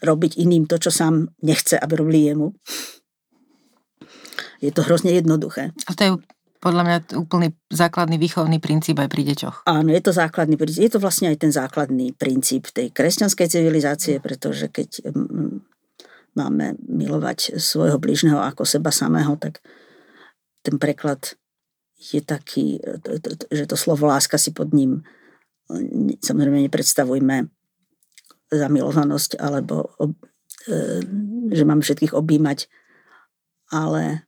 [0.00, 2.56] robiť iným to, čo sám nechce, aby robili jemu.
[4.60, 5.72] Je to hrozne jednoduché.
[5.88, 6.10] A to je
[6.60, 9.56] podľa mňa úplný základný výchovný princíp aj pri deťoch.
[9.64, 10.84] Áno, je to základný princíp.
[10.84, 15.08] Je to vlastne aj ten základný princíp tej kresťanskej civilizácie, pretože keď
[16.36, 19.64] máme milovať svojho bližného ako seba samého, tak
[20.60, 21.32] ten preklad
[21.96, 22.76] je taký,
[23.48, 25.00] že to slovo láska si pod ním
[26.20, 27.46] samozrejme nepredstavujme
[28.50, 30.08] zamilovanosť alebo e,
[31.54, 32.66] že mám všetkých objímať,
[33.70, 34.26] ale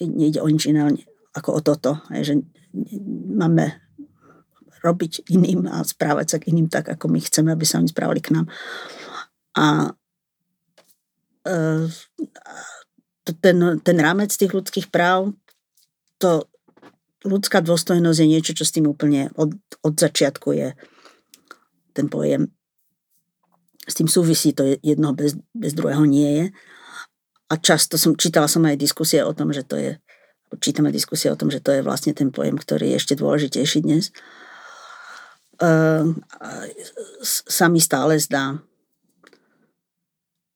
[0.00, 0.88] nejde o nič iné
[1.36, 2.40] ako o toto, že
[3.30, 3.78] máme
[4.80, 8.24] robiť iným a správať sa k iným tak, ako my chceme, aby sa oni správali
[8.24, 8.48] k nám.
[9.52, 9.92] A
[11.44, 11.84] e,
[13.44, 15.36] ten, ten rámec tých ľudských práv
[16.16, 16.48] to
[17.24, 19.52] ľudská dôstojnosť je niečo, čo s tým úplne od,
[19.84, 20.72] od začiatku je
[21.92, 22.48] ten pojem.
[23.84, 26.46] S tým súvisí, to jedno bez, bez druhého nie je.
[27.50, 29.98] A často som, čítala som aj diskusie o tom, že to je,
[30.62, 34.14] čítame diskusie o tom, že to je vlastne ten pojem, ktorý je ešte dôležitejší dnes.
[35.60, 36.16] Uh,
[37.26, 38.62] sa mi stále zdá,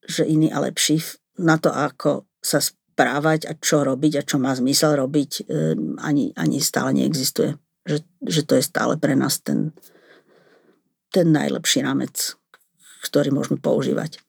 [0.07, 1.03] že iný a lepší
[1.41, 6.31] na to, ako sa správať a čo robiť a čo má zmysel robiť, ehm, ani,
[6.39, 7.59] ani stále neexistuje.
[7.85, 9.75] Že, že to je stále pre nás ten,
[11.11, 12.39] ten najlepší rámec,
[13.03, 14.24] ktorý môžeme používať.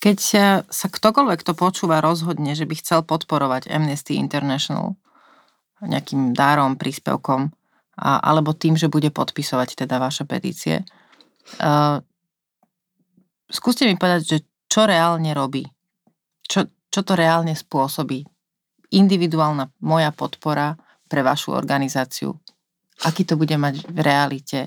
[0.00, 0.18] Keď
[0.64, 4.96] sa ktokoľvek, kto počúva, rozhodne, že by chcel podporovať Amnesty International
[5.80, 7.52] nejakým dárom, príspevkom,
[8.00, 10.84] a, alebo tým, že bude podpisovať teda vaše petície,
[11.60, 12.00] uh,
[13.48, 14.38] skúste mi povedať, že
[14.68, 15.64] čo reálne robí?
[16.44, 18.24] Čo, čo to reálne spôsobí.
[18.92, 20.76] Individuálna moja podpora
[21.10, 22.36] pre vašu organizáciu.
[23.04, 24.60] Aký to bude mať v realite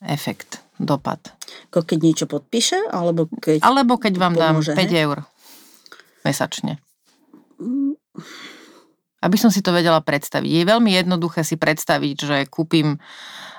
[0.00, 1.20] efekt, dopad.
[1.70, 2.88] Ako keď niečo podpíše?
[2.88, 4.98] Alebo keď, alebo keď vám pomôže, dám 5 he?
[5.04, 5.18] eur
[6.24, 6.80] mesačne.
[7.60, 7.96] Mm.
[9.20, 10.48] Aby som si to vedela predstaviť.
[10.48, 12.96] Je veľmi jednoduché si predstaviť, že kúpim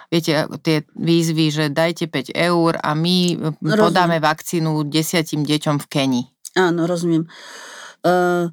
[0.10, 0.34] viete,
[0.66, 3.78] tie výzvy, že dajte 5 eur a my Rozumiem.
[3.78, 6.24] podáme vakcínu desiatim deťom v Keni.
[6.58, 7.30] Áno, rozumiem.
[8.04, 8.52] Uh,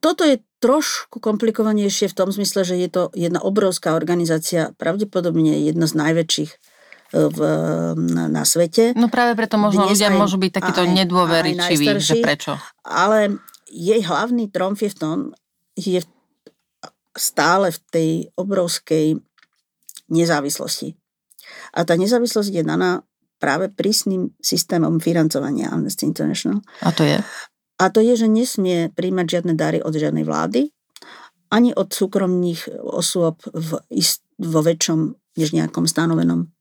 [0.00, 5.90] toto je trošku komplikovanejšie v tom zmysle, že je to jedna obrovská organizácia, pravdepodobne jedna
[5.90, 6.71] z najväčších
[7.12, 7.38] v,
[8.32, 8.96] na, svete.
[8.96, 12.56] No práve preto možno Dnes ľudia aj, môžu byť takýto nedôveričiví, že prečo.
[12.82, 13.36] Ale
[13.68, 15.16] jej hlavný tromf je v tom,
[15.76, 16.00] je
[17.12, 19.20] stále v tej obrovskej
[20.08, 20.96] nezávislosti.
[21.76, 23.04] A tá nezávislosť je daná
[23.36, 26.64] práve prísnym systémom financovania Amnesty International.
[26.80, 27.18] A to je?
[27.82, 30.70] A to je, že nesmie príjmať žiadne dary od žiadnej vlády,
[31.52, 36.51] ani od súkromných osôb v ist, vo väčšom než nejakom stanovenom,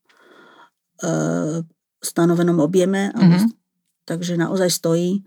[2.01, 3.13] stanovenom objeme.
[3.13, 3.49] Mm-hmm.
[4.05, 5.21] Takže naozaj stojí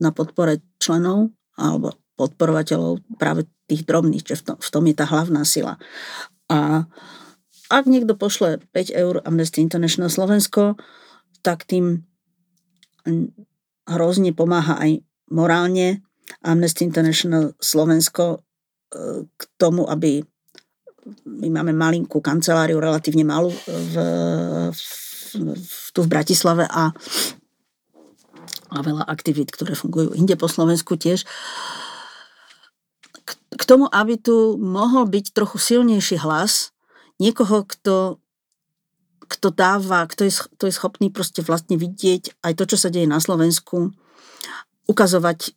[0.00, 5.06] na podpore členov alebo podporovateľov práve tých drobných, že v tom, v tom je tá
[5.06, 5.76] hlavná sila.
[6.50, 6.88] A
[7.70, 10.74] ak niekto pošle 5 eur Amnesty International Slovensko,
[11.40, 12.02] tak tým
[13.86, 15.00] hrozne pomáha aj
[15.30, 16.02] morálne
[16.42, 18.38] Amnesty International Slovensko e,
[19.30, 20.20] k tomu, aby
[21.24, 23.94] my máme malinkú kanceláriu, relatívne malú v, v,
[24.70, 24.80] v,
[25.94, 26.94] tu v Bratislave a,
[28.70, 31.26] a veľa aktivít, ktoré fungujú inde po Slovensku tiež.
[33.50, 36.74] K, tomu, aby tu mohol byť trochu silnejší hlas
[37.22, 38.18] niekoho, kto
[39.30, 43.06] kto dáva, kto je, kto je schopný proste vlastne vidieť aj to, čo sa deje
[43.06, 43.94] na Slovensku,
[44.90, 45.54] ukazovať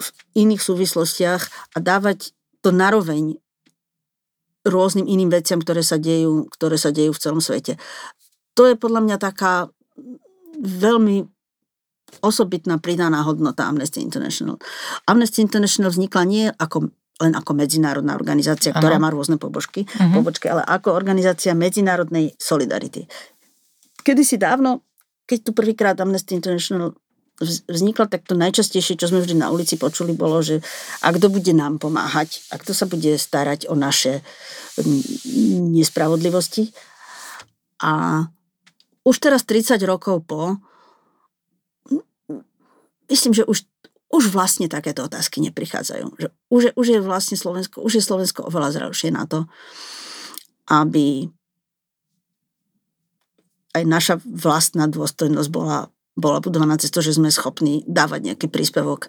[0.00, 2.32] v iných súvislostiach a dávať
[2.64, 3.36] to naroveň
[4.64, 7.76] rôznym iným veciam, ktoré sa dejú, ktoré sa dejú v celom svete.
[8.56, 9.72] To je podľa mňa taká
[10.60, 11.24] veľmi
[12.20, 14.60] osobitná pridaná hodnota Amnesty International.
[15.08, 16.92] Amnesty International vznikla nie ako,
[17.24, 19.04] len ako medzinárodná organizácia, ktorá ano.
[19.04, 20.20] má rôzne pobožky, uh-huh.
[20.20, 23.08] pobočky, ale ako organizácia medzinárodnej solidarity.
[24.04, 24.84] Kedy si dávno,
[25.24, 26.92] keď tu prvýkrát Amnesty International
[27.66, 30.60] vznikla, tak to najčastejšie, čo sme vždy na ulici počuli, bolo, že
[31.02, 34.22] a kto bude nám pomáhať, a kto sa bude starať o naše
[35.72, 36.70] nespravodlivosti.
[37.82, 38.22] A
[39.02, 40.58] už teraz 30 rokov po,
[43.10, 43.66] myslím, že už,
[44.12, 46.06] už vlastne takéto otázky neprichádzajú.
[46.18, 49.46] Že už, už je vlastne Slovensko, už je Slovensko oveľa zrelšie na to,
[50.70, 51.26] aby
[53.72, 59.08] aj naša vlastná dôstojnosť bola bola budovaná cez to, že sme schopní dávať nejaký príspevok.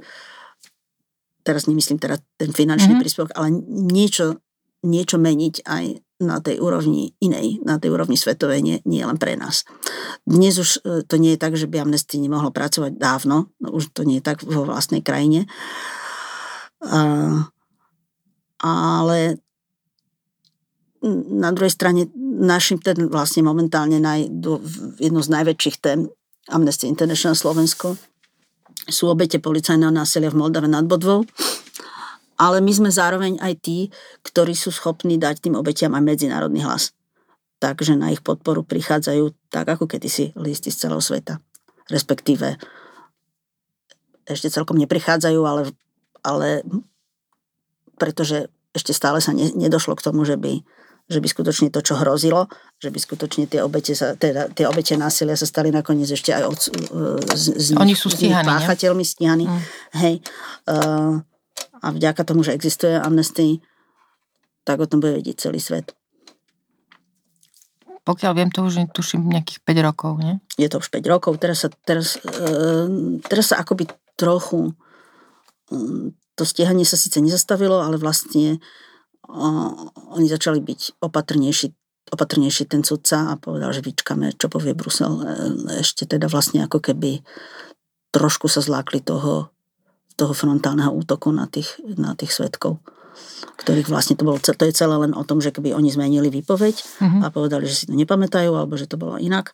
[1.43, 3.03] Teraz nemyslím teda ten finančný mm-hmm.
[3.03, 4.39] príspevok, ale niečo,
[4.87, 5.83] niečo meniť aj
[6.24, 9.67] na tej úrovni inej, na tej úrovni svetovej, nie, nie len pre nás.
[10.24, 13.91] Dnes už e, to nie je tak, že by Amnesty nemohlo pracovať dávno, no už
[13.91, 15.45] to nie je tak vo vlastnej krajine.
[16.84, 17.47] Uh,
[18.59, 19.39] ale
[21.32, 24.32] na druhej strane našim ten vlastne momentálne naj,
[24.99, 26.07] jedno z najväčších tém
[26.47, 27.95] Amnesty International Slovensko
[28.88, 31.24] sú obete policajného násilia v Moldave nad Bodvou
[32.38, 33.79] ale my sme zároveň aj tí,
[34.25, 36.93] ktorí sú schopní dať tým obetiam aj medzinárodný hlas.
[37.63, 41.39] Takže na ich podporu prichádzajú tak ako kedysi listy z celého sveta.
[41.88, 42.59] Respektíve
[44.27, 45.61] ešte celkom neprichádzajú, ale,
[46.23, 46.63] ale
[47.99, 50.63] pretože ešte stále sa ne, nedošlo k tomu, že by,
[51.07, 52.47] že by skutočne to, čo hrozilo,
[52.79, 56.43] že by skutočne tie obete, sa, teda, tie obete násilia sa stali nakoniec ešte aj
[56.47, 56.59] od,
[57.36, 59.45] z, z, Oni sú stíhaní, páchateľmi stíhaní.
[59.45, 59.61] Mm.
[59.99, 60.15] Hej.
[60.67, 61.21] Uh,
[61.84, 63.60] a vďaka tomu, že existuje Amnesty,
[64.64, 65.91] tak o tom bude vedieť celý svet.
[68.04, 70.36] Pokiaľ viem, to už tuším nejakých 5 rokov, nie?
[70.60, 72.88] Je to už 5 rokov, teraz sa, teraz, uh,
[73.24, 73.88] teraz sa akoby
[74.20, 74.76] trochu
[75.72, 78.58] um, to stiehanie sa síce nezastavilo, ale vlastne
[80.14, 81.68] oni začali byť opatrnejší
[82.04, 85.24] opatrnejší ten sudca a povedal, že vyčkame, čo povie Brusel.
[85.82, 87.26] Ešte teda vlastne ako keby
[88.14, 89.49] trošku sa zlákli toho,
[90.14, 92.82] toho frontálneho útoku na tých, na tých svetkov
[93.53, 96.76] ktorých vlastne to bolo, to je celé len o tom, že keby oni zmenili výpoveď
[96.76, 97.22] uh-huh.
[97.22, 99.53] a povedali, že si to nepamätajú, alebo že to bolo inak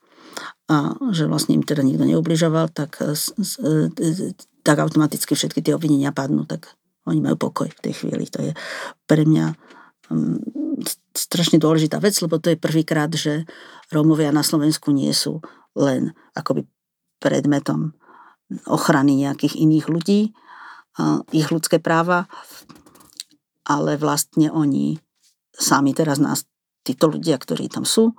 [0.72, 3.02] a že vlastne im teda nikto neubližoval, tak,
[4.64, 6.72] tak automaticky všetky tie obvinenia padnú, tak
[7.10, 8.30] oni majú pokoj v tej chvíli.
[8.32, 8.52] To je
[9.10, 9.46] pre mňa
[10.14, 10.40] um,
[11.12, 13.50] strašne dôležitá vec, lebo to je prvýkrát, že
[13.90, 15.42] Rómovia na Slovensku nie sú
[15.74, 16.70] len akoby
[17.20, 17.98] predmetom
[18.70, 20.32] ochrany nejakých iných ľudí,
[21.32, 22.28] ich ľudské práva,
[23.64, 24.98] ale vlastne oni
[25.54, 26.48] sami teraz nás,
[26.82, 28.18] títo ľudia, ktorí tam sú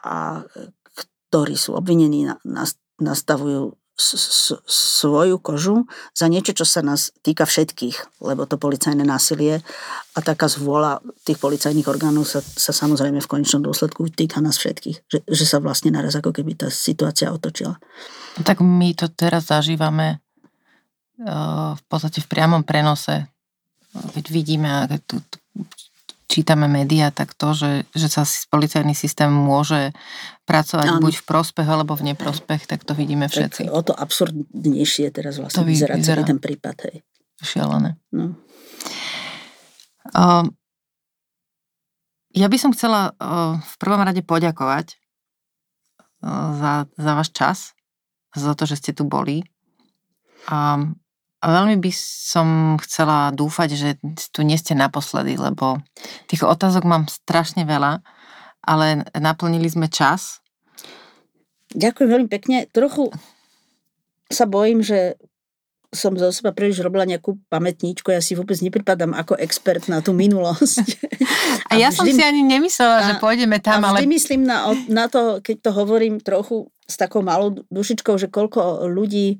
[0.00, 0.44] a
[1.30, 2.28] ktorí sú obvinení,
[3.00, 5.84] nastavujú svoju kožu
[6.16, 9.60] za niečo, čo sa nás týka všetkých, lebo to policajné násilie
[10.16, 15.04] a taká zvôľa tých policajných orgánov sa, sa samozrejme v konečnom dôsledku týka nás všetkých.
[15.06, 17.76] Že, že sa vlastne naraz ako keby tá situácia otočila.
[18.40, 20.18] Tak my to teraz zažívame
[21.20, 23.28] uh, v podstate v priamom prenose.
[23.90, 25.20] Keď vidíme, tu,
[26.30, 28.22] čítame médiá, tak to, že, že sa
[28.54, 29.90] policajný systém môže
[30.50, 30.98] pracovať ano.
[30.98, 33.70] buď v prospech alebo v neprospech, tak to vidíme všetci.
[33.70, 36.76] Tak o to absurdnejšie teraz vlastne to vyzerá, vyzerá celý ten prípad.
[36.90, 37.06] Hej.
[37.38, 37.94] Šialené.
[38.10, 38.34] No.
[40.10, 40.50] Uh,
[42.34, 44.98] ja by som chcela uh, v prvom rade poďakovať
[46.26, 47.58] uh, za, za váš čas,
[48.34, 49.46] za to, že ste tu boli.
[50.50, 50.98] Um,
[51.40, 53.90] a veľmi by som chcela dúfať, že
[54.28, 55.80] tu nie ste naposledy, lebo
[56.28, 58.04] tých otázok mám strašne veľa,
[58.64, 60.40] ale naplnili sme čas.
[61.72, 62.66] Ďakujem veľmi pekne.
[62.70, 63.14] Trochu
[64.30, 65.18] sa bojím, že
[65.90, 70.14] som zo seba príliš robila nejakú pamätníčku, ja si vôbec nepripadám ako expert na tú
[70.14, 70.86] minulosť.
[71.70, 74.14] A, a ja vždy, som si ani nemyslela, a, že pôjdeme tam, a vždy ale...
[74.18, 79.38] myslím na, na to, keď to hovorím trochu s takou malou dušičkou, že koľko ľudí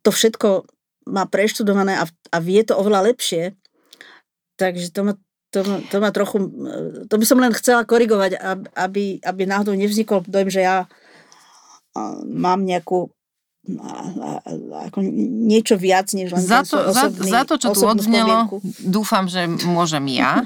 [0.00, 0.64] to všetko
[1.12, 3.52] má preštudované a, a vie to oveľa lepšie.
[4.56, 5.12] Takže to ma,
[5.54, 6.42] to, to ma trochu,
[7.06, 8.34] to by som len chcela korigovať,
[8.74, 10.90] aby, aby náhodou nevznikol dojem, že ja
[12.26, 13.14] mám nejakú
[14.92, 18.56] ako niečo viac, než len za to, osobný, za, za to, čo tu odznelo, spomienku.
[18.84, 20.44] dúfam, že môžem ja,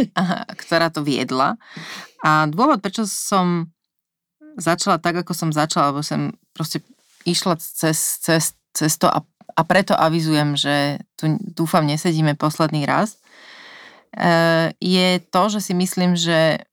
[0.60, 1.56] ktorá to viedla.
[2.20, 3.72] A dôvod, prečo som
[4.60, 6.84] začala tak, ako som začala, lebo som proste
[7.24, 9.24] išla cez, cez, cez to a,
[9.56, 13.18] a preto avizujem, že tu dúfam nesedíme posledný raz, e,
[14.78, 16.64] je to, že si myslím, že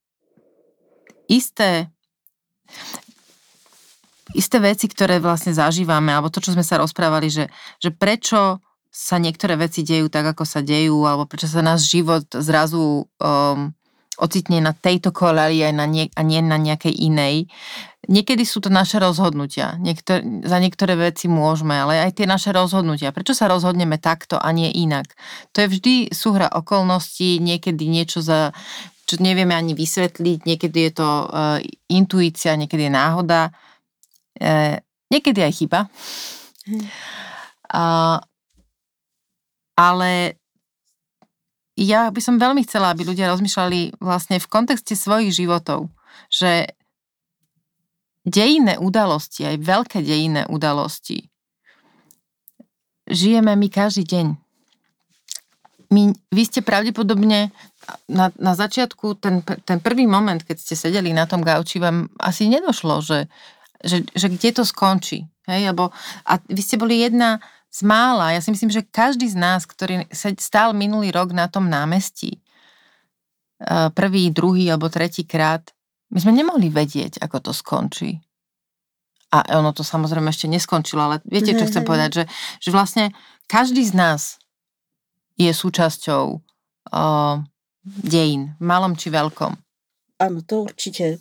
[1.28, 1.90] isté
[4.36, 7.48] isté veci, ktoré vlastne zažívame, alebo to, čo sme sa rozprávali, že,
[7.80, 8.60] že prečo
[8.92, 13.72] sa niektoré veci dejú tak, ako sa dejú, alebo prečo sa náš život zrazu um,
[14.16, 17.52] ocitne na tejto koleli aj na nie, a nie na nejakej inej.
[18.06, 19.76] Niekedy sú to naše rozhodnutia.
[19.82, 23.12] Niektor, za niektoré veci môžeme, ale aj tie naše rozhodnutia.
[23.12, 25.10] Prečo sa rozhodneme takto a nie inak?
[25.58, 28.54] To je vždy súhra okolností, niekedy niečo za
[29.06, 31.62] čo nevieme ani vysvetliť, niekedy je to uh,
[31.94, 33.54] intuícia, niekedy je náhoda,
[34.42, 34.82] uh,
[35.14, 35.80] niekedy aj chyba.
[37.70, 38.18] Uh,
[39.78, 40.42] ale
[41.76, 45.92] ja by som veľmi chcela, aby ľudia rozmýšľali vlastne v kontexte svojich životov,
[46.32, 46.72] že
[48.24, 51.30] dejinné udalosti, aj veľké dejinné udalosti,
[53.06, 54.28] žijeme my každý deň.
[55.94, 57.54] My, vy ste pravdepodobne
[58.10, 62.50] na, na začiatku, ten, ten prvý moment, keď ste sedeli na tom gauči, vám asi
[62.50, 63.30] nedošlo, že,
[63.86, 65.30] že, že kde to skončí.
[65.46, 65.70] Hej?
[65.70, 65.94] Lebo,
[66.26, 67.38] a vy ste boli jedna
[67.76, 68.32] z mála.
[68.32, 70.08] Ja si myslím, že každý z nás, ktorý
[70.40, 75.76] stál minulý rok na tom námestí, eh, prvý, druhý alebo tretí krát,
[76.16, 78.24] my sme nemohli vedieť, ako to skončí.
[79.36, 82.24] A ono to samozrejme ešte neskončilo, ale viete, čo chcem povedať, že,
[82.64, 83.12] že vlastne
[83.52, 84.22] každý z nás
[85.36, 87.36] je súčasťou uh,
[87.84, 89.60] dejín, malom či veľkom.
[90.24, 91.20] Áno, to určite.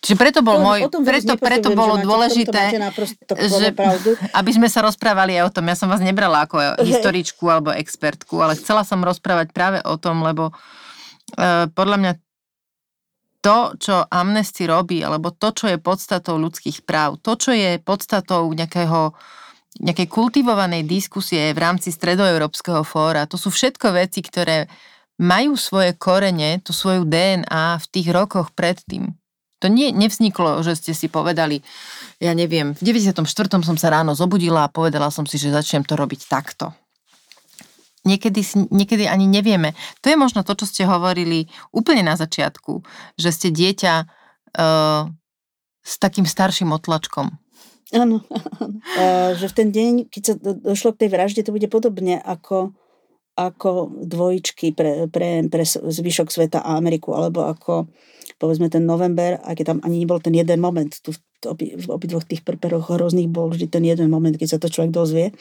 [0.00, 3.68] Čiže preto bol to, môj, preto, preto bolo dôležité, že,
[4.40, 5.68] aby sme sa rozprávali aj o tom.
[5.68, 10.24] Ja som vás nebrala ako historičku alebo expertku, ale chcela som rozprávať práve o tom,
[10.24, 12.12] lebo uh, podľa mňa
[13.44, 18.48] to, čo Amnesty robí, alebo to, čo je podstatou ľudských práv, to, čo je podstatou
[18.52, 19.12] nejakého,
[19.84, 24.64] nejakej kultivovanej diskusie v rámci Stredoeurópskeho fóra, to sú všetko veci, ktoré
[25.20, 29.19] majú svoje korene, tú svoju DNA v tých rokoch predtým.
[29.60, 31.60] To nie, nevzniklo, že ste si povedali,
[32.18, 33.28] ja neviem, v 94.
[33.60, 36.72] som sa ráno zobudila a povedala som si, že začnem to robiť takto
[38.04, 38.40] niekedy,
[38.70, 39.76] niekedy ani nevieme.
[40.00, 42.80] To je možno to, čo ste hovorili úplne na začiatku,
[43.20, 45.02] že ste dieťa uh,
[45.84, 47.36] s takým starším otlačkom.
[47.90, 52.22] Áno, uh, že v ten deň, keď sa došlo k tej vražde, to bude podobne
[52.22, 52.72] ako,
[53.34, 57.90] ako dvojičky pre, pre, pre zvyšok sveta a Ameriku, alebo ako
[58.40, 61.20] povedzme ten november, aj keď tam ani nebol ten jeden moment, tu v,
[61.76, 65.36] v obidvoch tých preperoch hrozných bol vždy ten jeden moment, keď sa to človek dozvie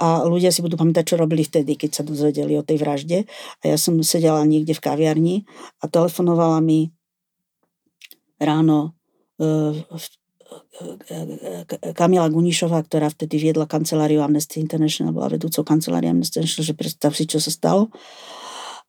[0.00, 3.18] a ľudia si budú pamätať, čo robili vtedy, keď sa dozvedeli o tej vražde.
[3.62, 5.36] A ja som sedela niekde v kaviarni
[5.78, 6.90] a telefonovala mi
[8.40, 8.96] ráno
[9.38, 9.76] uh,
[11.94, 17.12] Kamila Gunišová, ktorá vtedy viedla kanceláriu Amnesty International, bola vedúcou kancelárie Amnesty International, že predstav
[17.14, 17.92] si, čo sa stalo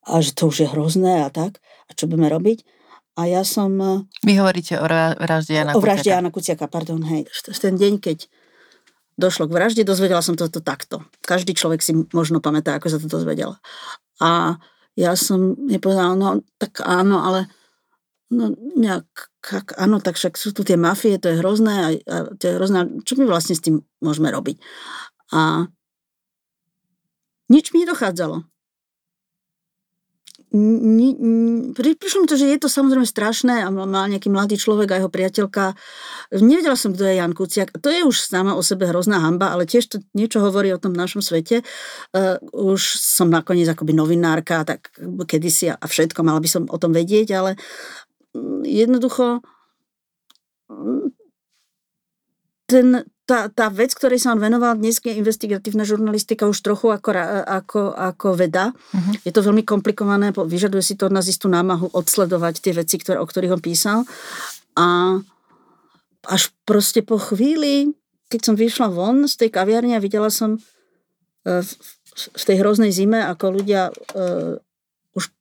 [0.03, 2.63] a že to už je hrozné a tak a čo budeme robiť.
[3.13, 3.69] A ja som...
[4.25, 4.85] Vy hovoríte o
[5.21, 5.77] vražde Jana Kuciaka.
[5.77, 7.29] O vražde Jana Kuciaka, pardon, hej.
[7.61, 8.25] Ten deň, keď
[9.13, 11.05] došlo k vražde, dozvedela som toto takto.
[11.21, 13.61] Každý človek si možno pamätá, ako sa to dozvedela.
[14.17, 14.57] A
[14.97, 17.49] ja som nepovedala, no tak áno, ale
[18.33, 19.05] no nejak,
[19.45, 22.57] kak, áno, tak však sú tu tie mafie, to je hrozné a, a to je
[22.57, 24.57] hrozné, čo my vlastne s tým môžeme robiť?
[25.33, 25.69] A
[27.49, 28.52] nič mi nedochádzalo
[30.53, 31.17] ni,
[31.73, 35.09] prišlo mi to, že je to samozrejme strašné a má nejaký mladý človek a jeho
[35.09, 35.73] priateľka.
[36.29, 37.73] Nevedela som, kto je Jan Kuciak.
[37.81, 40.93] To je už sama o sebe hrozná hamba, ale tiež to niečo hovorí o tom
[40.93, 41.65] našom svete.
[42.13, 44.93] Uh, už som nakoniec akoby novinárka, tak
[45.25, 47.57] kedysi a všetko, mala by som o tom vedieť, ale
[48.37, 49.41] mm, jednoducho
[50.69, 51.05] mm,
[52.69, 52.87] ten,
[53.23, 57.15] tá, tá vec, ktorej sa on venoval dnes, je investigatívna žurnalistika už trochu ako,
[57.47, 58.75] ako, ako veda.
[58.75, 59.13] Uh-huh.
[59.23, 63.23] Je to veľmi komplikované, vyžaduje si to od nás istú námahu odsledovať tie veci, ktoré,
[63.23, 63.99] o ktorých on písal.
[64.75, 65.19] A
[66.27, 67.95] až proste po chvíli,
[68.27, 70.59] keď som vyšla von z tej kaviarne a videla som e,
[71.63, 71.71] v,
[72.15, 74.53] v tej hroznej zime, ako ľudia uh,
[75.17, 75.33] už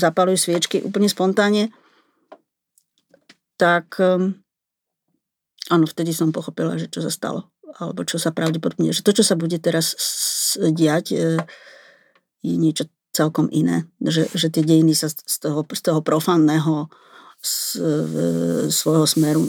[0.00, 1.68] zapalujú sviečky úplne spontánne,
[3.60, 4.43] tak um,
[5.72, 7.48] áno, vtedy som pochopila, že čo sa stalo.
[7.80, 9.98] Alebo čo sa pravdepodobne, že to, čo sa bude teraz
[10.58, 11.40] diať, e,
[12.44, 13.86] je niečo celkom iné.
[14.02, 16.90] Že, že tie dejiny sa z toho, z toho profanného
[17.44, 17.76] z,
[18.72, 19.44] svojho smeru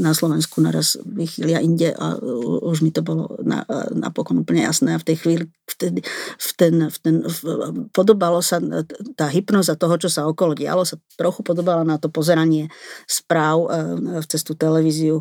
[0.00, 2.16] na Slovensku naraz vychýlia inde a
[2.64, 6.00] už mi to bolo na, napokon úplne jasné a v tej chvíli vtedy,
[6.40, 7.38] v ten, v ten, v,
[7.92, 8.64] podobalo sa
[9.12, 12.72] tá hypnoza toho, čo sa okolo dialo, sa trochu podobala na to pozeranie
[13.04, 13.68] správ
[14.00, 15.20] v cestu televíziu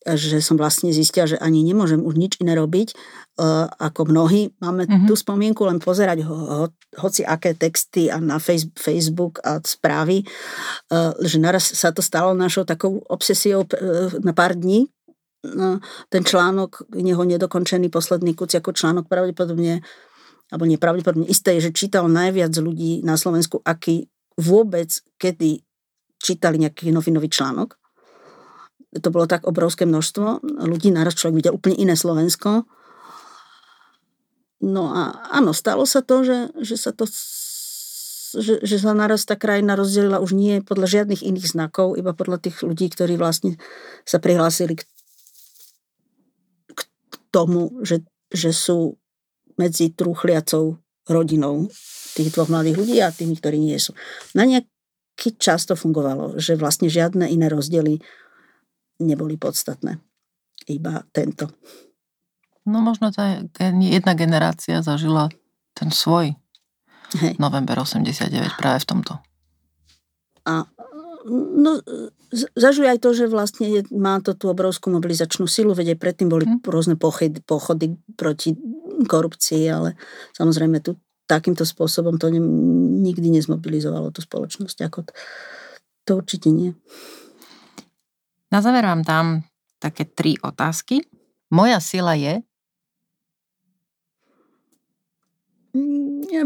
[0.00, 2.96] že som vlastne zistila, že ani nemôžem už nič iné robiť,
[3.36, 4.56] uh, ako mnohí.
[4.56, 5.04] Máme mm-hmm.
[5.04, 6.66] tú spomienku len pozerať ho, ho,
[6.96, 12.32] hoci aké texty a na face, Facebook a správy, uh, že naraz sa to stalo
[12.32, 14.88] našou takou obsesiou uh, na pár dní.
[16.12, 19.80] Ten článok, neho nedokončený posledný ako článok pravdepodobne,
[20.52, 24.04] alebo nepravdepodobne isté je, že čítal najviac ľudí na Slovensku, aký
[24.36, 25.64] vôbec kedy
[26.20, 27.79] čítali nejaký novinový článok
[28.98, 32.66] to bolo tak obrovské množstvo ľudí, naraz človek videl úplne iné Slovensko.
[34.60, 37.06] No a áno, stalo sa to, že, že sa to
[38.30, 42.38] že, že sa naraz tá krajina rozdelila už nie podľa žiadnych iných znakov, iba podľa
[42.38, 43.58] tých ľudí, ktorí vlastne
[44.06, 44.86] sa prihlásili k,
[46.70, 46.80] k
[47.34, 48.94] tomu, že, že sú
[49.58, 50.78] medzi trúchliacou
[51.10, 51.66] rodinou
[52.14, 53.98] tých dvoch mladých ľudí a tými, ktorí nie sú.
[54.32, 57.98] Na nejaký čas to fungovalo, že vlastne žiadne iné rozdiely
[59.00, 59.98] neboli podstatné.
[60.68, 61.48] Iba tento.
[62.68, 65.32] No možno tá jedna generácia zažila
[65.72, 66.36] ten svoj
[67.16, 67.40] Hej.
[67.40, 69.12] november 89 práve v tomto.
[70.44, 70.68] A
[71.26, 71.80] no,
[72.54, 76.46] zažuje aj to, že vlastne má to tú obrovskú mobilizačnú silu, veď aj predtým boli
[76.46, 76.62] hmm.
[76.68, 78.54] rôzne pochody, pochody proti
[79.04, 79.96] korupcii, ale
[80.36, 82.42] samozrejme tu takýmto spôsobom to ne,
[83.06, 84.78] nikdy nezmobilizovalo tú spoločnosť.
[84.90, 85.12] Ako to,
[86.06, 86.74] to určite nie.
[88.50, 89.46] Na záver vám dám
[89.78, 91.06] také tri otázky.
[91.54, 92.42] Moja sila je?
[96.30, 96.42] Ja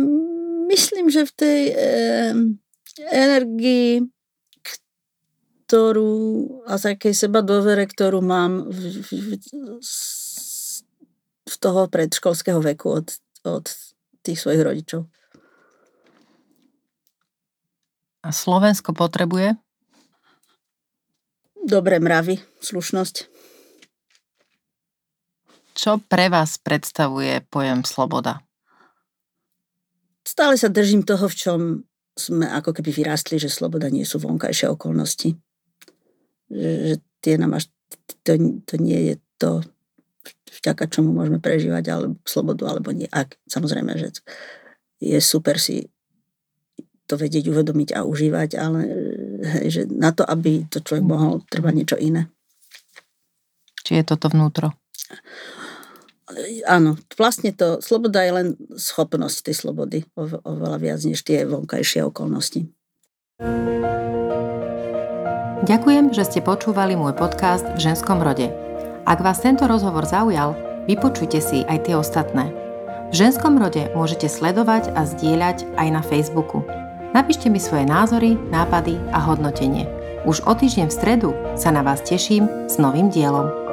[0.69, 1.75] myslím, že v tej e,
[3.09, 4.05] energii,
[5.65, 6.13] ktorú
[6.69, 9.17] a takej seba dovere, ktorú mám v, v,
[11.45, 13.09] v toho predškolského veku od,
[13.49, 13.65] od
[14.21, 15.09] tých svojich rodičov.
[18.25, 19.57] A Slovensko potrebuje?
[21.65, 23.25] Dobré mravy, slušnosť.
[25.73, 28.45] Čo pre vás predstavuje pojem sloboda?
[30.29, 31.61] Stále sa držím toho, v čom
[32.13, 35.41] sme ako keby vyrastli, že sloboda nie sú vonkajšie okolnosti.
[36.53, 37.73] Že, že tie nám až,
[38.29, 38.37] to,
[38.69, 39.65] to nie je to,
[40.61, 43.09] vďaka čomu môžeme prežívať alebo slobodu, alebo nie.
[43.09, 44.13] Ak, samozrejme, že
[45.01, 45.89] je super si
[47.05, 48.81] to vedieť uvedomiť a užívať, ale
[49.61, 52.33] hej, že na to, aby to človek mohol, trvať niečo iné.
[53.85, 54.73] Či je toto vnútro?
[56.65, 58.49] Áno, vlastne to, sloboda je len
[58.81, 62.65] schopnosť tej slobody, oveľa viac než tie vonkajšie okolnosti.
[65.65, 68.49] Ďakujem, že ste počúvali môj podcast v ženskom rode.
[69.05, 70.57] Ak vás tento rozhovor zaujal,
[70.89, 72.53] vypočujte si aj tie ostatné.
[73.13, 76.65] V ženskom rode môžete sledovať a zdieľať aj na Facebooku.
[77.15, 79.87] Napíšte mi svoje názory, nápady a hodnotenie.
[80.27, 83.64] Už o týždeň v stredu sa na vás teším s novým dielom.